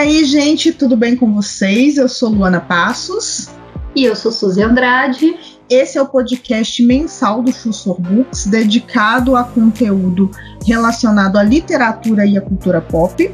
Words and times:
E 0.00 0.02
aí, 0.02 0.24
gente, 0.24 0.72
tudo 0.72 0.96
bem 0.96 1.14
com 1.14 1.30
vocês? 1.34 1.98
Eu 1.98 2.08
sou 2.08 2.30
Luana 2.30 2.58
Passos. 2.58 3.50
E 3.94 4.02
eu 4.02 4.16
sou 4.16 4.32
Suzy 4.32 4.62
Andrade. 4.62 5.38
Esse 5.68 5.98
é 5.98 6.02
o 6.02 6.08
podcast 6.08 6.82
mensal 6.82 7.42
do 7.42 7.52
Chussor 7.52 8.00
Books, 8.00 8.46
dedicado 8.46 9.36
a 9.36 9.44
conteúdo 9.44 10.30
relacionado 10.66 11.36
à 11.36 11.42
literatura 11.42 12.24
e 12.24 12.38
à 12.38 12.40
cultura 12.40 12.80
pop. 12.80 13.30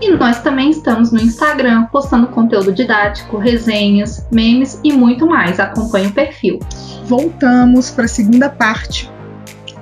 E 0.00 0.10
nós 0.12 0.40
também 0.40 0.70
estamos 0.70 1.12
no 1.12 1.20
Instagram 1.20 1.84
postando 1.92 2.28
conteúdo 2.28 2.72
didático, 2.72 3.36
resenhas, 3.36 4.26
memes 4.32 4.80
e 4.82 4.94
muito 4.94 5.26
mais. 5.26 5.60
Acompanhe 5.60 6.06
o 6.06 6.12
perfil. 6.12 6.60
Voltamos 7.04 7.90
para 7.90 8.06
a 8.06 8.08
segunda 8.08 8.48
parte 8.48 9.06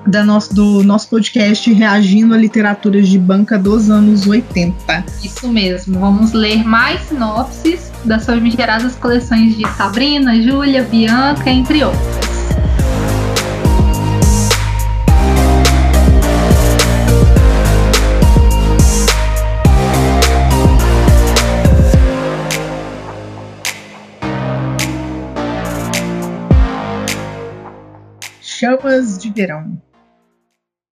da 0.08 0.24
nosso, 0.24 0.54
do 0.54 0.82
nosso 0.82 1.08
podcast 1.08 1.70
reagindo 1.72 2.34
a 2.34 2.36
literaturas 2.36 3.08
de 3.08 3.18
banca 3.18 3.58
dos 3.58 3.90
anos 3.90 4.26
80. 4.26 5.04
Isso 5.22 5.48
mesmo, 5.48 6.00
vamos 6.00 6.32
ler 6.32 6.64
mais 6.64 7.00
sinopses 7.02 7.92
das 8.04 8.24
famigeradas 8.24 8.94
coleções 8.94 9.56
de 9.56 9.68
Sabrina, 9.76 10.40
Júlia, 10.40 10.82
Bianca, 10.82 11.50
entre 11.50 11.84
outras. 11.84 12.28
Chamas 28.40 29.18
de 29.18 29.30
Verão. 29.30 29.87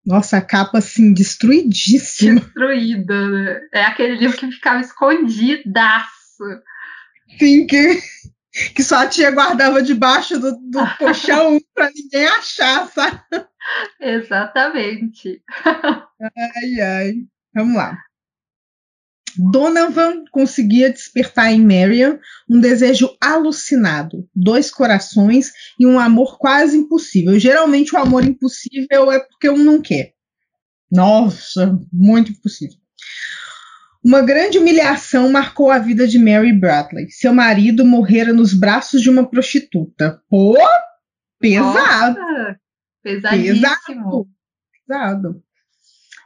Nossa, 0.07 0.37
a 0.37 0.41
capa 0.41 0.79
assim, 0.79 1.13
destruidíssima. 1.13 2.41
Destruída, 2.41 3.29
né? 3.29 3.61
É 3.75 3.83
aquele 3.83 4.17
livro 4.17 4.37
que 4.37 4.53
ficava 4.53 4.81
escondidaço. 4.81 6.45
Sim, 7.39 7.67
que, 7.67 8.01
que 8.75 8.85
só 8.85 8.99
a 8.99 9.09
tia 9.09 9.33
guardava 9.33 9.83
debaixo 9.83 10.39
do, 10.39 10.53
do 10.53 10.79
colchão 10.97 11.59
pra 11.75 11.91
ninguém 11.93 12.27
achar, 12.29 12.87
sabe? 12.87 13.21
Exatamente. 14.01 15.43
Ai, 15.65 16.81
ai. 16.81 17.13
Vamos 17.53 17.75
lá. 17.75 17.99
Donovan 19.39 20.25
conseguia 20.31 20.91
despertar 20.91 21.53
em 21.53 21.61
Marian 21.61 22.19
um 22.49 22.61
desejo 22.61 23.17
alucinado, 23.21 24.29
dois 24.35 24.71
corações 24.71 25.53
e 25.79 25.87
um 25.87 25.99
amor 25.99 26.39
quase 26.39 26.77
impossível. 26.77 27.39
Geralmente 27.39 27.95
o 27.95 27.99
amor 27.99 28.25
impossível 28.25 29.11
é 29.11 29.21
porque 29.21 29.49
um 29.49 29.59
não 29.59 29.81
quer. 29.81 30.15
Nossa, 30.91 31.79
muito 31.93 32.33
impossível. 32.33 32.77
Uma 34.05 34.23
grande 34.23 34.57
humilhação 34.57 35.31
marcou 35.31 35.71
a 35.71 35.79
vida 35.79 36.07
de 36.07 36.19
Mary 36.19 36.53
Bradley. 36.53 37.11
Seu 37.11 37.35
marido 37.35 37.85
morrera 37.85 38.33
nos 38.33 38.55
braços 38.55 39.03
de 39.03 39.11
uma 39.11 39.29
prostituta. 39.29 40.23
Pô, 40.29 40.57
pesado. 41.41 42.21
Nossa, 42.21 42.61
pesadíssimo. 43.03 43.65
Pesado. 43.65 44.29
Pesado. 44.87 45.46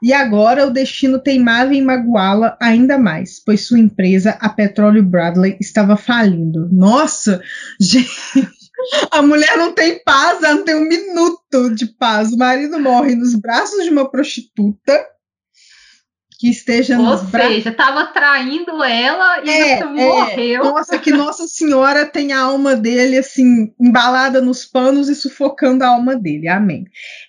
E 0.03 0.13
agora 0.13 0.67
o 0.67 0.71
destino 0.71 1.19
teimava 1.19 1.75
em 1.75 1.83
magoá-la 1.83 2.57
ainda 2.61 2.99
mais, 2.99 3.43
pois 3.45 3.67
sua 3.67 3.79
empresa, 3.79 4.37
a 4.41 4.49
Petróleo 4.49 5.03
Bradley, 5.03 5.57
estava 5.61 5.97
falindo. 5.97 6.69
Nossa, 6.73 7.43
gente, 7.79 8.11
a 9.11 9.21
mulher 9.21 9.57
não 9.59 9.75
tem 9.75 10.03
paz, 10.03 10.43
ela 10.43 10.55
não 10.55 10.65
tem 10.65 10.75
um 10.75 10.89
minuto 10.89 11.75
de 11.75 11.87
paz. 11.87 12.33
O 12.33 12.39
marido 12.39 12.81
morre 12.81 13.15
nos 13.15 13.35
braços 13.35 13.85
de 13.85 13.91
uma 13.91 14.11
prostituta 14.11 15.05
que 16.41 16.49
esteja 16.49 16.99
Ou 16.99 17.05
nos 17.05 17.23
braços. 17.25 17.57
seja, 17.57 17.69
estava 17.69 18.07
traindo 18.07 18.83
ela 18.83 19.45
e 19.45 19.51
É, 19.51 19.73
é, 19.73 19.85
morreu. 19.85 20.65
Nossa, 20.65 20.99
que 20.99 21.11
Nossa 21.11 21.47
Senhora 21.47 22.07
tem 22.07 22.33
a 22.33 22.41
alma 22.41 22.75
dele 22.75 23.19
assim, 23.19 23.75
embalada 23.79 24.41
nos 24.41 24.65
panos 24.65 25.11
e 25.11 25.15
sufocando 25.15 25.85
a 25.85 25.89
alma 25.89 26.17
dele. 26.17 26.49
Amém. 26.49 26.87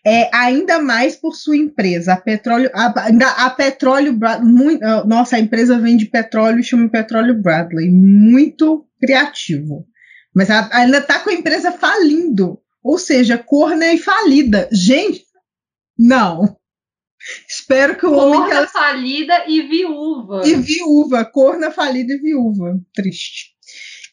É, 0.08 0.34
ainda 0.34 0.80
mais 0.80 1.18
por 1.18 1.36
sua 1.36 1.58
empresa, 1.58 2.14
a 2.14 2.18
Petróleo, 2.18 2.72
a, 2.74 3.46
a 3.46 3.50
Petróleo 3.50 4.18
muito, 4.42 4.82
ah, 4.82 5.04
nossa, 5.06 5.36
a 5.36 5.40
empresa 5.40 5.78
vende 5.78 6.06
petróleo 6.06 6.62
e 6.62 6.64
chama 6.64 6.88
Petróleo 6.88 7.42
Bradley. 7.42 7.92
Muito 7.92 8.86
criativo. 8.98 9.86
Mas 10.34 10.50
ela 10.50 10.70
ainda 10.72 11.02
tá 11.02 11.20
com 11.20 11.32
a 11.32 11.34
empresa 11.34 11.74
falindo. 11.74 12.58
Ou 12.82 12.98
seja, 12.98 13.38
corna 13.38 13.92
e 13.92 13.98
falida. 13.98 14.70
Gente, 14.72 15.26
não. 16.00 16.61
Espero 17.48 17.98
que 17.98 18.06
o 18.06 18.14
homem 18.14 18.42
que 18.44 18.50
Corna 18.50 18.56
ela 18.56 18.68
falida 18.68 19.46
e 19.48 19.62
viúva. 19.62 20.42
e 20.46 20.56
viúva, 20.56 21.26
corna 21.26 21.72
falida 21.72 22.14
e 22.14 22.18
viúva. 22.18 22.80
Triste. 22.94 23.52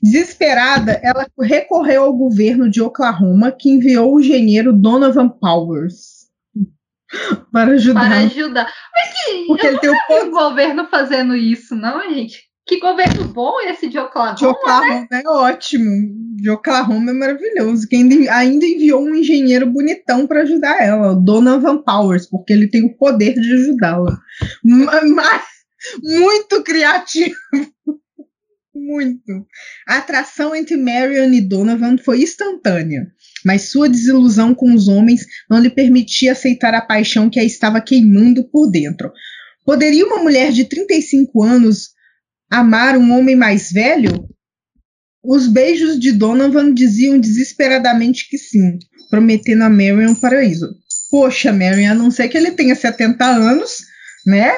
Desesperada, 0.01 1.01
ela 1.03 1.27
recorreu 1.41 2.05
ao 2.05 2.13
governo 2.13 2.71
de 2.71 2.81
Oklahoma, 2.81 3.51
que 3.51 3.69
enviou 3.69 4.15
o 4.15 4.21
engenheiro 4.21 4.73
Donovan 4.73 5.29
Powers 5.29 6.19
para 7.53 7.73
ajudar. 7.73 8.01
Para 8.01 8.19
ajudar. 8.19 8.73
Mas 8.95 9.25
que 9.25 9.47
Porque 9.47 9.67
eu 9.67 9.71
ele 9.71 9.81
tem 9.81 9.91
o 9.91 10.07
poder 10.07 10.29
o 10.29 10.31
governo 10.31 10.87
fazendo 10.89 11.35
isso, 11.35 11.75
não, 11.75 12.03
gente. 12.13 12.48
Que 12.69 12.79
governo 12.81 13.25
bom 13.29 13.59
esse 13.63 13.89
de 13.89 13.99
Oklahoma. 13.99 14.35
de 14.37 14.45
Oklahoma, 14.47 15.09
é 15.11 15.23
ótimo. 15.29 16.37
De 16.37 16.51
Oklahoma 16.51 17.11
é 17.11 17.15
maravilhoso. 17.15 17.89
Que 17.89 17.97
ainda, 17.97 18.15
ainda 18.35 18.67
enviou 18.67 19.03
um 19.03 19.15
engenheiro 19.15 19.67
bonitão 19.71 20.27
para 20.27 20.43
ajudar 20.43 20.81
ela, 20.83 21.13
o 21.13 21.17
Donovan 21.17 21.83
Powers, 21.83 22.27
porque 22.29 22.53
ele 22.53 22.69
tem 22.69 22.85
o 22.85 22.97
poder 22.97 23.35
de 23.35 23.53
ajudá-la. 23.55 24.19
Ma- 24.63 25.03
Mas 25.03 25.43
muito 26.03 26.63
criativo. 26.63 27.35
Muito. 28.75 29.45
A 29.89 29.97
atração 29.99 30.55
entre 30.55 30.77
Marion 30.77 31.33
e 31.33 31.41
Donovan 31.41 31.99
foi 31.99 32.23
instantânea, 32.23 33.09
mas 33.45 33.71
sua 33.71 33.89
desilusão 33.89 34.55
com 34.55 34.73
os 34.73 34.87
homens 34.87 35.27
não 35.51 35.59
lhe 35.59 35.69
permitia 35.69 36.31
aceitar 36.33 36.73
a 36.75 36.81
paixão 36.81 37.29
que 37.29 37.41
a 37.41 37.45
estava 37.45 37.81
queimando 37.81 38.49
por 38.49 38.71
dentro. 38.71 39.11
Poderia 39.65 40.07
uma 40.07 40.23
mulher 40.23 40.53
de 40.53 40.65
35 40.65 41.43
anos 41.43 41.89
amar 42.51 42.97
um 42.97 43.17
homem 43.17 43.37
mais 43.37 43.71
velho? 43.71 44.29
Os 45.23 45.47
beijos 45.47 45.99
de 45.99 46.13
Donovan 46.13 46.73
diziam 46.73 47.19
desesperadamente 47.19 48.29
que 48.29 48.39
sim, 48.39 48.79
prometendo 49.11 49.63
a 49.63 49.71
Marion 49.71 50.11
um 50.11 50.15
paraíso. 50.15 50.67
Poxa, 51.11 51.53
Marion, 51.53 51.91
a 51.91 51.95
não 51.95 52.11
ser 52.11 52.29
que 52.29 52.37
ele 52.37 52.53
tenha 52.53 52.75
70 52.75 53.25
anos, 53.25 53.79
né? 54.27 54.53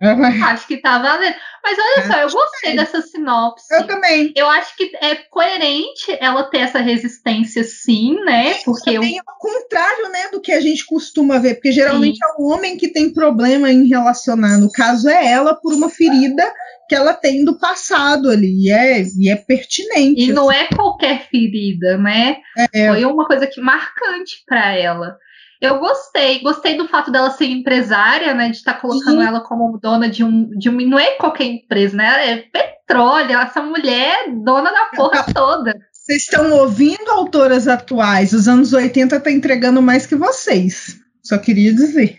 Acho 0.00 0.66
que 0.66 0.76
tá 0.76 0.98
valendo. 0.98 1.34
Mas 1.62 1.78
olha 1.78 2.06
só, 2.06 2.18
eu 2.20 2.30
gostei 2.30 2.76
dessa 2.76 3.00
sinopse. 3.00 3.74
Eu 3.74 3.86
também. 3.86 4.32
Eu 4.36 4.48
acho 4.48 4.76
que 4.76 4.92
é 5.00 5.14
coerente 5.16 6.16
ela 6.20 6.44
ter 6.44 6.58
essa 6.58 6.80
resistência, 6.80 7.64
sim, 7.64 8.14
né? 8.24 8.54
Porque 8.64 8.90
eu, 8.90 9.02
é 9.02 9.06
o 9.06 9.38
contrário, 9.38 10.08
né, 10.10 10.28
do 10.30 10.40
que 10.40 10.52
a 10.52 10.60
gente 10.60 10.84
costuma 10.84 11.38
ver, 11.38 11.54
porque 11.54 11.72
geralmente 11.72 12.18
é 12.22 12.40
o 12.40 12.48
homem 12.48 12.76
que 12.76 12.88
tem 12.88 13.12
problema 13.12 13.70
em 13.70 13.86
relacionar. 13.88 14.58
No 14.58 14.70
caso 14.70 15.08
é 15.08 15.26
ela 15.26 15.54
por 15.54 15.72
uma 15.72 15.88
ferida 15.88 16.44
que 16.88 16.94
ela 16.94 17.12
tem 17.12 17.44
do 17.44 17.58
passado 17.58 18.30
ali, 18.30 18.66
e 18.66 18.70
é, 18.70 19.02
e 19.18 19.28
é 19.28 19.34
pertinente. 19.34 20.22
e 20.22 20.32
não 20.32 20.52
é 20.52 20.68
qualquer 20.68 21.26
ferida, 21.28 21.96
né? 21.98 22.36
É. 22.72 22.88
Foi 22.88 23.04
uma 23.04 23.26
coisa 23.26 23.46
que 23.46 23.60
marcante 23.60 24.44
pra 24.46 24.72
ela. 24.76 25.18
Eu 25.66 25.78
gostei, 25.78 26.40
gostei 26.40 26.76
do 26.76 26.88
fato 26.88 27.10
dela 27.10 27.30
ser 27.30 27.46
empresária, 27.46 28.34
né? 28.34 28.48
De 28.50 28.56
estar 28.56 28.74
colocando 28.80 29.20
Sim. 29.20 29.26
ela 29.26 29.40
como 29.40 29.78
dona 29.78 30.08
de 30.08 30.22
um, 30.24 30.48
de 30.50 30.68
um. 30.70 30.72
Não 30.88 30.98
é 30.98 31.12
qualquer 31.12 31.44
empresa, 31.44 31.96
né? 31.96 32.30
É 32.30 32.36
petróleo. 32.38 33.38
Essa 33.38 33.62
mulher 33.62 34.26
é 34.28 34.30
dona 34.30 34.70
da 34.70 34.86
porra 34.96 35.24
toda. 35.34 35.74
Vocês 35.92 36.22
estão 36.22 36.52
ouvindo 36.52 37.10
autoras 37.10 37.66
atuais, 37.66 38.32
os 38.32 38.46
anos 38.46 38.72
80 38.72 39.18
tá 39.18 39.30
entregando 39.30 39.82
mais 39.82 40.06
que 40.06 40.14
vocês. 40.14 40.96
Só 41.22 41.36
queria 41.36 41.72
dizer. 41.74 42.16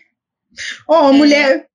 Ó, 0.88 1.08
a 1.08 1.14
É. 1.14 1.18
mulher. 1.18 1.68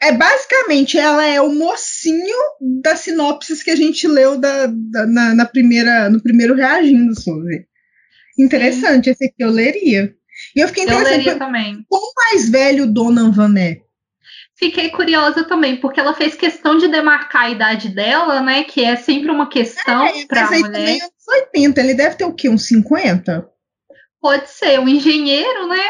É 0.00 0.12
basicamente, 0.12 0.96
ela 0.96 1.26
é 1.26 1.40
o 1.40 1.52
mocinho 1.52 2.36
das 2.84 3.00
sinopses 3.00 3.64
que 3.64 3.70
a 3.72 3.74
gente 3.74 4.06
leu 4.06 4.38
da, 4.38 4.66
da- 4.66 5.06
na, 5.08 5.34
na 5.34 5.44
primeira, 5.44 6.08
no 6.08 6.22
primeiro 6.22 6.54
reagindo 6.54 7.20
sobre. 7.20 7.66
Interessante, 8.38 9.10
esse 9.10 9.24
aqui 9.24 9.34
eu 9.40 9.50
leria. 9.50 10.14
E 10.58 10.60
eu 10.60 10.68
fiquei 10.68 10.82
interessante. 10.84 11.38
também. 11.38 11.84
Quão 11.88 12.02
mais 12.16 12.48
velho 12.50 12.84
o 12.84 12.92
Donovan 12.92 13.54
é? 13.58 13.80
Fiquei 14.56 14.90
curiosa 14.90 15.44
também, 15.44 15.76
porque 15.76 16.00
ela 16.00 16.12
fez 16.14 16.34
questão 16.34 16.76
de 16.76 16.88
demarcar 16.88 17.42
a 17.42 17.50
idade 17.50 17.90
dela, 17.90 18.40
né? 18.40 18.64
Que 18.64 18.82
é 18.84 18.96
sempre 18.96 19.30
uma 19.30 19.48
questão 19.48 20.04
É, 20.04 20.26
para 20.26 20.46
a 20.46 20.50
mulher. 20.50 20.62
também 20.64 20.98
é 20.98 21.02
anos 21.04 21.28
80. 21.28 21.80
Ele 21.80 21.94
deve 21.94 22.16
ter 22.16 22.24
o 22.24 22.34
quê? 22.34 22.48
Uns 22.48 22.66
50? 22.66 23.48
Pode 24.20 24.50
ser 24.50 24.80
um 24.80 24.88
engenheiro, 24.88 25.68
né? 25.68 25.80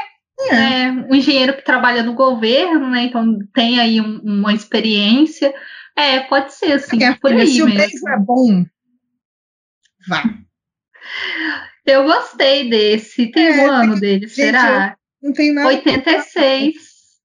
É. 0.40 0.54
É, 0.54 0.90
um 0.92 1.14
engenheiro 1.14 1.56
que 1.56 1.64
trabalha 1.64 2.02
no 2.02 2.12
governo, 2.12 2.90
né? 2.90 3.04
Então 3.04 3.38
tem 3.54 3.80
aí 3.80 4.02
um- 4.02 4.20
uma 4.22 4.52
experiência. 4.52 5.52
É, 5.96 6.20
pode 6.20 6.52
ser, 6.52 6.72
assim, 6.72 6.98
Minha 6.98 7.16
por 7.18 7.32
aí 7.32 7.46
se 7.46 7.62
o 7.62 7.64
mesmo. 7.64 7.78
beijo 7.80 8.06
é 8.08 8.18
bom, 8.18 8.64
vá. 10.06 10.22
Eu 11.90 12.04
gostei 12.04 12.68
desse. 12.68 13.30
Tem 13.30 13.46
É, 13.46 13.66
um 13.66 13.70
ano 13.70 13.92
tem- 13.92 14.00
dele, 14.00 14.26
gente, 14.26 14.34
será? 14.34 14.96
Não 15.22 15.32
tem 15.32 15.52
nada. 15.52 15.68
86. 15.68 16.74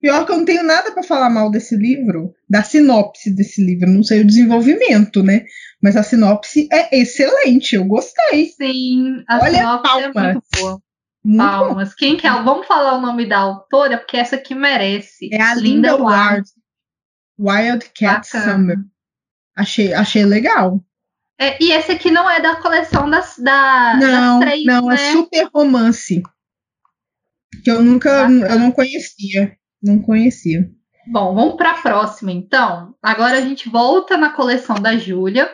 Pior 0.02 0.26
que 0.26 0.32
eu 0.34 0.38
não 0.38 0.46
tenho 0.46 0.64
nada 0.64 0.92
para 0.92 1.04
falar 1.04 1.30
mal 1.30 1.50
desse 1.50 1.78
livro, 1.78 2.34
da 2.50 2.62
sinopse 2.62 3.34
desse 3.34 3.64
livro, 3.64 3.90
não 3.90 4.04
sei 4.04 4.22
o 4.22 4.26
desenvolvimento, 4.28 5.24
né? 5.24 5.46
Mas 5.82 5.96
a 5.96 6.04
sinopse 6.04 6.68
é 6.72 7.00
excelente, 7.00 7.76
eu 7.76 7.86
gostei. 7.86 8.48
Sim, 8.48 9.24
a 9.30 9.40
Olha, 9.40 9.58
sinopse 9.60 9.88
é 10.04 10.12
palmas. 10.12 10.34
muito 10.34 10.44
boa. 10.58 10.82
Muito 11.24 11.38
bom. 11.42 11.48
Palmas. 11.48 11.96
Quem 11.96 12.18
que 12.18 12.28
é? 12.28 12.32
Vamos 12.32 12.68
falar 12.68 12.98
o 12.98 13.02
nome 13.02 13.26
da 13.26 13.38
autora, 13.38 13.98
porque 13.98 14.18
essa 14.18 14.36
aqui 14.36 14.54
merece. 14.54 15.30
É 15.32 15.42
a 15.42 15.56
Linda 15.56 15.96
Ward. 15.96 16.46
Wild 17.40 17.86
Cat 17.98 18.28
Bacana. 18.34 18.52
Summer. 18.54 18.78
Achei, 19.56 19.94
achei 19.94 20.26
legal. 20.26 20.84
É, 21.40 21.58
e 21.62 21.72
esse 21.72 21.92
aqui 21.92 22.12
não 22.12 22.30
é 22.30 22.40
da 22.40 22.56
coleção 22.58 23.10
das, 23.10 23.38
da, 23.38 23.96
Não, 24.00 24.40
das 24.40 24.50
três, 24.50 24.66
não, 24.66 24.86
né? 24.88 24.96
é 24.96 25.12
super 25.12 25.50
romance. 25.54 26.24
Que 27.64 27.72
eu 27.72 27.84
nunca, 27.84 28.10
Bacana. 28.10 28.48
eu 28.48 28.60
não 28.60 28.72
conhecia. 28.72 29.58
Não 29.82 30.00
conhecia. 30.00 30.70
Bom, 31.08 31.36
vamos 31.36 31.56
para 31.56 31.72
a 31.72 31.82
próxima, 31.82 32.32
então. 32.32 32.96
Agora 33.02 33.38
a 33.38 33.42
gente 33.42 33.68
volta 33.68 34.16
na 34.16 34.30
coleção 34.30 34.76
da 34.76 34.96
Júlia. 34.96 35.50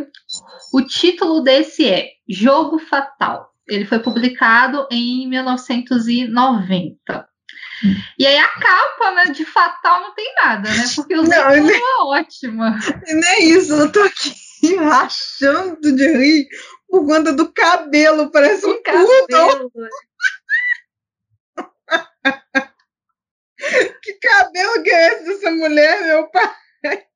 O 0.71 0.81
título 0.81 1.41
desse 1.41 1.87
é 1.87 2.09
Jogo 2.27 2.77
Fatal. 2.77 3.49
Ele 3.67 3.85
foi 3.85 3.99
publicado 3.99 4.87
em 4.91 5.27
1990. 5.27 7.27
E 8.19 8.27
aí 8.27 8.37
a 8.37 8.47
capa, 8.47 9.11
né, 9.11 9.25
de 9.31 9.45
Fatal 9.45 10.01
não 10.01 10.13
tem 10.13 10.31
nada, 10.43 10.69
né? 10.69 10.83
Porque 10.95 11.15
o 11.15 11.23
título 11.23 11.71
é 11.71 11.79
ótima. 12.03 12.77
Não 13.07 13.27
é 13.27 13.39
isso, 13.39 13.73
eu 13.73 13.91
tô 13.91 14.01
aqui 14.01 14.33
rachando 14.77 15.95
de 15.95 16.17
rir 16.17 16.47
por 16.87 17.05
conta 17.05 17.33
do 17.33 17.51
cabelo, 17.51 18.31
parece 18.31 18.65
um 18.65 18.81
cabelo. 18.81 19.71
Que 24.01 24.13
cabelo 24.13 24.83
que 24.83 24.89
é 24.89 25.13
esse 25.13 25.25
dessa 25.25 25.51
mulher, 25.51 26.01
meu 26.03 26.29
pai? 26.31 26.53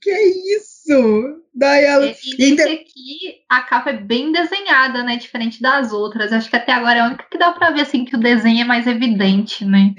Que 0.00 0.10
isso? 0.56 1.44
Daí 1.54 1.84
ela. 1.84 2.06
E, 2.06 2.10
e 2.10 2.42
esse 2.42 2.62
aqui, 2.62 3.44
a 3.48 3.62
capa 3.62 3.90
é 3.90 4.00
bem 4.00 4.32
desenhada, 4.32 5.04
né? 5.04 5.16
Diferente 5.16 5.62
das 5.62 5.92
outras. 5.92 6.32
Acho 6.32 6.50
que 6.50 6.56
até 6.56 6.72
agora 6.72 6.98
é 6.98 7.00
a 7.00 7.06
única 7.06 7.28
que 7.30 7.38
dá 7.38 7.52
pra 7.52 7.70
ver 7.70 7.82
assim 7.82 8.04
que 8.04 8.16
o 8.16 8.20
desenho 8.20 8.62
é 8.62 8.64
mais 8.64 8.88
evidente, 8.88 9.64
né? 9.64 9.94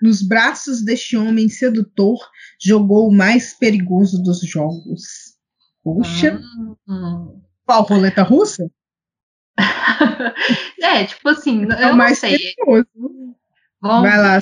Nos 0.00 0.22
braços 0.22 0.84
deste 0.84 1.16
homem 1.16 1.48
sedutor 1.48 2.18
jogou 2.64 3.08
o 3.08 3.12
mais 3.12 3.58
perigoso 3.58 4.22
dos 4.22 4.38
jogos. 4.40 5.02
Poxa, 5.82 6.40
Hum. 6.88 7.40
qual 7.66 7.82
roleta 7.82 8.22
russa? 8.22 8.70
é, 10.80 11.04
tipo 11.04 11.28
assim, 11.28 11.62
É 11.72 11.84
eu 11.84 11.88
não 11.90 11.96
mais 11.96 12.18
sei. 12.18 12.36
perigoso. 12.38 12.86
Vamos- 13.80 14.08
Vai 14.08 14.18
lá. 14.18 14.38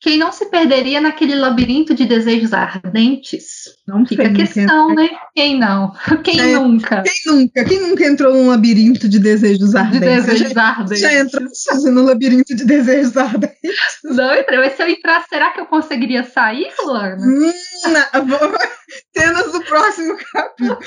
Quem 0.00 0.16
não 0.16 0.30
se 0.30 0.46
perderia 0.46 1.00
naquele 1.00 1.34
labirinto 1.34 1.92
de 1.92 2.04
desejos 2.06 2.52
ardentes? 2.52 3.64
Não 3.86 4.06
Fica 4.06 4.28
a 4.28 4.32
questão, 4.32 4.94
né? 4.94 5.08
Quem 5.34 5.58
não? 5.58 5.92
Quem 6.22 6.38
É, 6.40 6.54
nunca? 6.54 7.02
Quem 7.02 7.32
nunca? 7.34 7.64
Quem 7.64 7.80
nunca 7.80 8.04
entrou 8.06 8.32
num 8.32 8.48
labirinto 8.48 9.08
de 9.08 9.18
desejos 9.18 9.70
De 9.70 9.76
ardentes? 9.78 10.24
desejos 10.26 10.52
já, 10.52 10.62
ardentes. 10.68 11.00
já 11.00 11.12
entrou 11.14 11.48
fazendo 11.68 12.00
um 12.00 12.04
labirinto 12.04 12.54
de 12.54 12.64
desejos 12.64 13.16
ardentes? 13.16 13.58
Não 14.04 14.34
entrei. 14.34 14.58
Mas 14.60 14.76
se 14.76 14.82
eu 14.82 14.88
entrar, 14.88 15.24
será 15.28 15.50
que 15.50 15.60
eu 15.60 15.66
conseguiria 15.66 16.22
sair, 16.22 16.68
Luana? 16.84 17.16
Hum, 17.26 17.52
na- 17.90 18.20
vou- 18.20 18.38
Cenas 19.16 19.52
do 19.52 19.60
próximo 19.64 20.16
capítulo. 20.32 20.78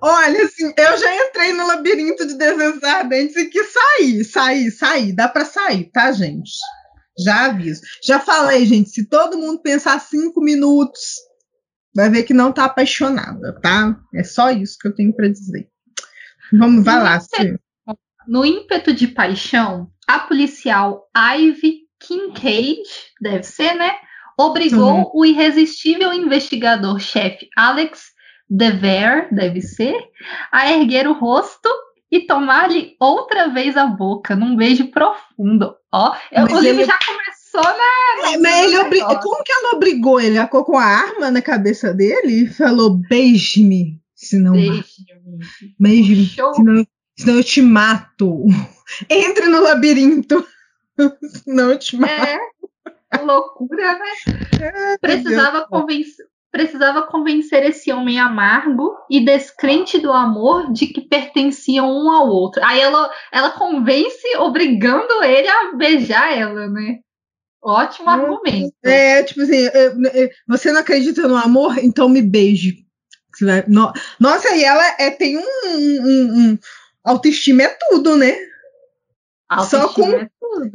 Olha, 0.00 0.44
assim, 0.44 0.72
eu 0.76 0.96
já 0.98 1.26
entrei 1.28 1.52
no 1.52 1.66
labirinto 1.66 2.26
de 2.26 2.34
desejos 2.34 2.82
ardentes 2.82 3.36
e 3.36 3.46
quis 3.46 3.66
sair, 3.72 4.24
sair, 4.24 4.70
sair. 4.70 5.12
Dá 5.14 5.28
pra 5.28 5.44
sair, 5.44 5.90
tá, 5.92 6.12
gente? 6.12 6.52
Já 7.18 7.46
aviso. 7.46 7.82
Já 8.04 8.18
falei, 8.20 8.64
gente, 8.64 8.90
se 8.90 9.08
todo 9.08 9.36
mundo 9.38 9.60
pensar 9.60 10.00
cinco 10.00 10.40
minutos, 10.40 11.00
vai 11.94 12.08
ver 12.08 12.22
que 12.22 12.32
não 12.32 12.52
tá 12.52 12.64
apaixonada, 12.64 13.58
tá? 13.60 13.96
É 14.14 14.22
só 14.22 14.50
isso 14.50 14.76
que 14.80 14.88
eu 14.88 14.94
tenho 14.94 15.14
pra 15.14 15.28
dizer. 15.28 15.68
Vamos, 16.52 16.84
vai 16.84 17.02
lá, 17.02 17.20
Sil. 17.20 17.58
No 18.26 18.44
ímpeto 18.44 18.92
de 18.92 19.08
paixão, 19.08 19.90
a 20.06 20.20
policial 20.20 21.08
Ivy 21.16 21.80
Kincaid, 22.00 22.78
deve 23.20 23.42
ser, 23.42 23.74
né? 23.74 23.92
Obrigou 24.38 24.94
Uhum. 25.00 25.10
o 25.12 25.24
irresistível 25.26 26.12
investigador-chefe 26.12 27.48
Alex 27.56 28.04
Dever, 28.50 29.28
deve 29.32 29.60
ser, 29.62 29.94
a 30.50 30.72
erguer 30.72 31.06
o 31.06 31.12
rosto 31.12 31.68
e 32.10 32.26
tomar-lhe 32.26 32.96
outra 32.98 33.48
vez 33.48 33.76
a 33.76 33.86
boca, 33.86 34.34
num 34.34 34.56
beijo 34.56 34.88
profundo. 34.90 35.76
Ó, 35.92 36.14
eu- 36.32 36.44
o 36.44 36.46
livro 36.60 36.80
ele- 36.80 36.84
já 36.84 36.98
começou 36.98 37.62
na. 37.62 38.32
É, 38.32 38.38
Mas 38.38 38.64
ele 38.64 38.78
obri-. 38.78 39.00
Como 39.22 39.44
que 39.44 39.52
ela 39.52 39.74
obrigou 39.74 40.20
ele? 40.20 40.36
Ela 40.36 40.48
colocou 40.48 40.76
a 40.76 40.84
arma 40.84 41.30
na 41.30 41.40
cabeça 41.40 41.94
dele 41.94 42.42
e 42.44 42.48
falou: 42.48 42.90
beije-me, 43.08 44.00
senão 44.14 44.54
beije-me, 45.78 46.26
Show. 46.26 46.54
senão, 46.54 46.86
senão 47.16 47.36
eu 47.36 47.44
te 47.44 47.62
mato. 47.62 48.44
Entre 49.08 49.46
no 49.46 49.60
labirinto, 49.62 50.44
senão 51.44 51.70
eu 51.70 51.78
te 51.78 51.96
mato. 51.96 52.12
É, 53.12 53.18
loucura, 53.22 53.98
né? 53.98 54.98
Precisava 55.00 55.66
convencer, 55.68 56.26
precisava 56.50 57.02
convencer 57.02 57.64
esse 57.64 57.92
homem 57.92 58.18
amargo 58.18 58.96
e 59.10 59.24
descrente 59.24 59.98
do 59.98 60.12
amor 60.12 60.72
de 60.72 60.86
que 60.88 61.00
pertenciam 61.02 61.88
um 61.88 62.10
ao 62.10 62.28
outro. 62.28 62.62
Aí 62.64 62.80
ela, 62.80 63.10
ela 63.32 63.50
convence, 63.50 64.36
obrigando 64.38 65.22
ele 65.22 65.48
a 65.48 65.72
beijar 65.76 66.36
ela, 66.36 66.68
né? 66.68 66.98
Ótimo 67.62 68.08
Hum, 68.08 68.12
argumento. 68.12 68.74
É, 68.84 69.22
tipo 69.22 69.42
assim, 69.42 69.68
você 70.48 70.72
não 70.72 70.80
acredita 70.80 71.28
no 71.28 71.36
amor? 71.36 71.78
Então 71.78 72.08
me 72.08 72.22
beije. 72.22 72.84
Nossa, 74.18 74.54
e 74.56 74.64
ela 74.64 74.84
é, 74.98 75.10
tem 75.10 75.38
um, 75.38 75.42
um- 75.42 76.50
um- 76.52 76.58
Autoestima 77.04 77.62
é 77.62 77.76
tudo, 77.88 78.16
né? 78.16 78.36
Só 79.58 79.88
com- 79.88 80.12
é. 80.12 80.28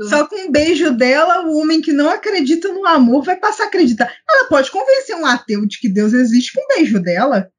Só 0.10 0.25
com 0.25 0.36
um 0.48 0.51
beijo 0.51 0.92
dela, 0.92 1.45
o 1.45 1.57
homem 1.60 1.81
que 1.81 1.92
não 1.92 2.10
acredita 2.10 2.69
no 2.72 2.86
amor 2.88 3.24
vai 3.24 3.36
passar 3.36 3.66
a 3.66 3.68
acreditar. 3.68 4.12
Ela 4.29 4.48
pode 4.48 4.72
convencer 4.72 5.15
um 5.15 5.25
ateu 5.25 5.65
de 5.67 5.79
que 5.79 5.89
Deus 5.89 6.13
existe 6.13 6.53
com 6.53 6.62
um 6.63 6.75
beijo 6.75 7.00
dela. 7.00 7.50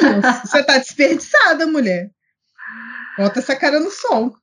Deus, 0.00 0.24
Você 0.44 0.62
tá 0.62 0.78
desperdiçada, 0.78 1.66
mulher. 1.66 2.10
Bota 3.16 3.40
essa 3.40 3.56
cara 3.56 3.80
no 3.80 3.90
sol. 3.90 4.34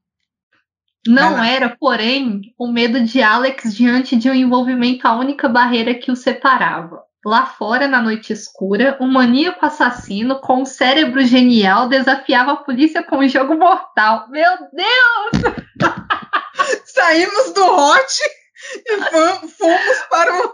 Não 1.07 1.43
era, 1.43 1.69
porém, 1.79 2.41
o 2.57 2.67
medo 2.67 3.00
de 3.03 3.22
Alex 3.22 3.74
diante 3.75 4.15
de 4.15 4.29
um 4.29 4.34
envolvimento 4.34 5.07
a 5.07 5.15
única 5.17 5.48
barreira 5.48 5.93
que 5.93 6.12
o 6.12 6.15
separava. 6.15 7.01
Lá 7.24 7.45
fora, 7.45 7.88
na 7.88 8.01
noite 8.01 8.34
escura, 8.34 8.98
um 9.01 9.07
maníaco 9.12 9.65
assassino 9.65 10.39
com 10.41 10.62
um 10.62 10.65
cérebro 10.65 11.24
genial 11.25 11.88
desafiava 11.88 12.51
a 12.53 12.57
polícia 12.57 13.01
com 13.03 13.17
um 13.19 13.27
jogo 13.27 13.55
mortal. 13.55 14.27
Meu 14.29 14.51
Deus! 14.74 15.64
Saímos 16.95 17.53
do 17.53 17.65
hot 17.65 18.05
e 18.87 18.97
fomos 19.11 19.99
para 20.09 20.33
o, 20.33 20.53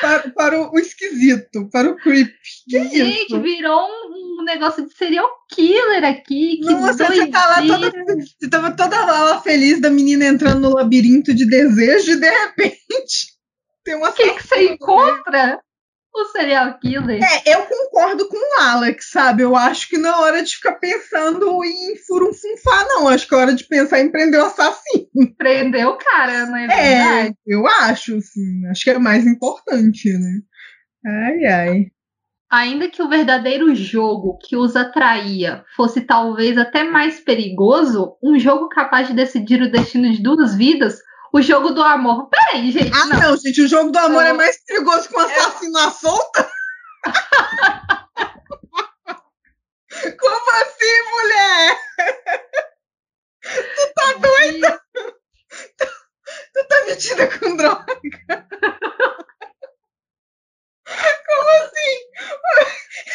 para, 0.00 0.30
para 0.30 0.60
o, 0.60 0.78
esquisito, 0.78 1.68
para 1.70 1.88
o 1.88 1.96
creep. 1.96 2.34
Que 2.68 2.82
Gente, 2.88 3.26
isso? 3.26 3.40
virou 3.40 3.86
um, 3.86 4.40
um 4.40 4.44
negócio 4.44 4.84
de 4.84 4.92
serial 4.92 5.28
killer 5.48 6.04
aqui. 6.04 6.58
Que 6.58 6.64
Nossa, 6.64 6.94
você 6.94 7.28
tá 7.28 7.46
lá 7.46 7.66
toda, 7.66 7.90
você 7.90 8.50
tava 8.50 8.72
toda 8.72 9.06
lá 9.06 9.40
feliz 9.40 9.80
da 9.80 9.88
menina 9.88 10.26
entrando 10.26 10.60
no 10.60 10.74
labirinto 10.74 11.32
de 11.32 11.48
desejo 11.48 12.12
e 12.12 12.20
de 12.20 12.28
repente 12.28 13.36
tem 13.84 13.94
uma 13.94 14.10
O 14.10 14.12
que, 14.12 14.32
que 14.32 14.48
você 14.48 14.72
encontra? 14.72 15.60
O 16.18 16.24
serial 16.32 16.78
killer. 16.78 17.20
É, 17.22 17.54
eu 17.54 17.66
concordo 17.66 18.26
com 18.28 18.36
o 18.36 18.60
Alex, 18.62 19.10
sabe? 19.10 19.42
Eu 19.42 19.54
acho 19.54 19.86
que 19.88 19.98
não 19.98 20.08
é 20.10 20.16
hora 20.22 20.42
de 20.42 20.54
ficar 20.54 20.72
pensando 20.76 21.62
em 21.64 21.94
furunfunfá, 22.06 22.84
não. 22.88 23.06
Acho 23.08 23.28
que 23.28 23.34
é 23.34 23.38
hora 23.38 23.54
de 23.54 23.64
pensar 23.64 24.00
em 24.00 24.10
prender 24.10 24.40
o 24.40 24.46
assassino. 24.46 25.06
Prendeu 25.36 25.90
o 25.90 25.98
cara, 25.98 26.46
não 26.46 26.56
é 26.56 26.64
É, 26.64 26.68
verdade? 26.68 27.34
eu 27.46 27.66
acho, 27.66 28.16
assim. 28.16 28.66
Acho 28.70 28.84
que 28.84 28.90
é 28.90 28.98
mais 28.98 29.26
importante, 29.26 30.08
né? 30.10 30.40
Ai, 31.06 31.44
ai. 31.44 31.86
Ainda 32.50 32.88
que 32.88 33.02
o 33.02 33.08
verdadeiro 33.08 33.74
jogo 33.74 34.38
que 34.38 34.56
os 34.56 34.76
atraía 34.76 35.64
fosse 35.76 36.00
talvez 36.00 36.56
até 36.56 36.84
mais 36.84 37.20
perigoso, 37.20 38.16
um 38.22 38.38
jogo 38.38 38.68
capaz 38.68 39.08
de 39.08 39.14
decidir 39.14 39.60
o 39.60 39.70
destino 39.70 40.10
de 40.12 40.22
duas 40.22 40.54
vidas, 40.54 40.98
o 41.32 41.40
jogo 41.42 41.70
do 41.70 41.82
amor. 41.82 42.28
Peraí, 42.28 42.70
gente, 42.72 42.90
Ah, 42.94 43.06
não. 43.06 43.20
não, 43.20 43.36
gente, 43.36 43.60
o 43.62 43.68
jogo 43.68 43.90
do 43.90 43.98
amor 43.98 44.24
é, 44.24 44.30
É. 44.30 44.32
mais 44.32 44.62
perigoso 44.64 45.08
que 45.08 45.16
um 45.16 45.20
assassino 45.20 45.78
à 45.78 45.90
solta? 45.90 46.50
Como 50.20 50.50
assim, 50.50 51.02
mulher? 51.10 51.78
tá 53.94 54.12
doida? 54.18 54.80
Tu 56.52 56.66
tá 56.68 56.84
metida 56.86 57.38
com 57.38 57.56
droga? 57.56 57.86
Como 61.26 61.48
assim? 61.64 61.96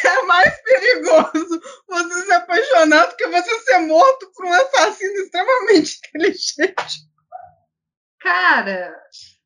É 0.08 0.22
mais 0.24 0.62
perigoso 0.64 1.62
você 1.88 2.26
se 2.26 2.32
apaixonar 2.34 3.06
do 3.08 3.16
que 3.16 3.28
você 3.28 3.60
ser 3.62 3.80
morto 3.80 4.32
por 4.34 4.46
um 4.46 4.54
assassino 4.54 5.14
extremamente 5.20 6.00
inteligente. 6.08 7.11
Cara. 8.22 8.94